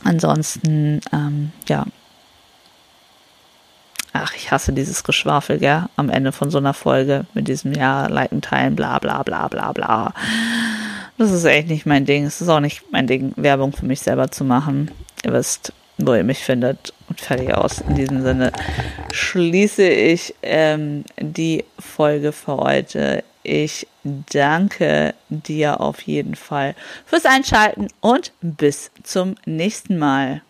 Ansonsten, 0.05 1.01
ähm, 1.15 1.53
ja, 1.69 1.87
ach, 4.13 4.35
ich 4.35 4.53
hasse 4.53 4.75
dieses 4.75 5.03
Geschwafel, 5.03 5.59
gell, 5.59 5.87
am 5.97 6.11
Ende 6.11 6.33
von 6.33 6.51
so 6.51 6.59
einer 6.59 6.75
Folge 6.75 7.25
mit 7.33 7.49
diesem, 7.49 7.73
ja, 7.73 8.07
liken, 8.07 8.43
teilen, 8.43 8.77
bla, 8.77 8.99
bla, 8.99 9.23
bla, 9.23 9.49
bla, 9.49 9.73
bla. 9.73 10.13
Das 11.19 11.31
ist 11.31 11.45
echt 11.45 11.69
nicht 11.69 11.87
mein 11.87 12.05
Ding. 12.05 12.25
Es 12.25 12.41
ist 12.41 12.49
auch 12.49 12.61
nicht 12.61 12.83
mein 12.91 13.07
Ding, 13.07 13.33
Werbung 13.37 13.73
für 13.73 13.87
mich 13.87 14.01
selber 14.01 14.31
zu 14.31 14.45
machen. 14.45 14.91
Ihr 15.25 15.33
wisst, 15.33 15.73
wo 15.99 16.15
ihr 16.15 16.25
mich 16.25 16.39
findet. 16.39 16.93
Und 17.09 17.21
fertig 17.21 17.55
aus. 17.55 17.81
In 17.81 17.95
diesem 17.95 18.23
Sinne 18.23 18.53
schließe 19.13 19.89
ich 19.89 20.35
ähm, 20.43 21.05
die 21.21 21.65
Folge 21.79 22.33
für 22.33 22.57
heute. 22.57 23.25
Ich 23.43 23.87
danke 24.03 25.15
dir 25.29 25.81
auf 25.81 26.03
jeden 26.03 26.35
Fall 26.35 26.75
fürs 27.07 27.25
Einschalten 27.25 27.89
und 28.01 28.33
bis 28.43 28.91
zum 29.05 29.37
nächsten 29.47 29.99
Mal. 29.99 30.43